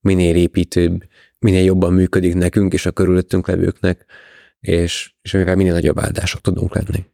minél 0.00 0.36
építőbb, 0.36 1.04
minél 1.38 1.64
jobban 1.64 1.92
működik 1.92 2.34
nekünk 2.34 2.72
és 2.72 2.86
a 2.86 2.90
körülöttünk 2.90 3.46
levőknek, 3.46 4.06
és, 4.62 5.12
és 5.22 5.34
amivel 5.34 5.56
minél 5.56 5.72
nagyobb 5.72 5.98
áldások 5.98 6.40
tudunk 6.40 6.74
lenni. 6.74 7.04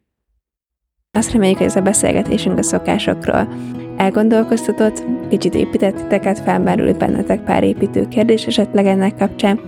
Azt 1.10 1.32
reméljük, 1.32 1.58
hogy 1.58 1.66
ez 1.66 1.76
a 1.76 1.80
beszélgetésünk 1.80 2.58
a 2.58 2.62
szokásokról 2.62 3.48
elgondolkoztatott, 3.96 5.02
kicsit 5.28 5.54
építettiteket, 5.54 6.38
felmerült 6.38 6.98
bennetek 6.98 7.44
pár 7.44 7.64
építő 7.64 8.08
kérdés 8.08 8.46
esetleg 8.46 8.86
ennek 8.86 9.16
kapcsán, 9.16 9.60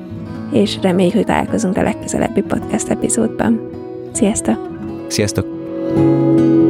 és 0.53 0.79
reméljük, 0.83 1.14
hogy 1.14 1.25
találkozunk 1.25 1.77
a 1.77 1.83
legközelebbi 1.83 2.40
podcast 2.43 2.88
epizódban. 2.88 3.71
Sziasztok! 4.12 4.69
Sziasztok! 5.09 6.69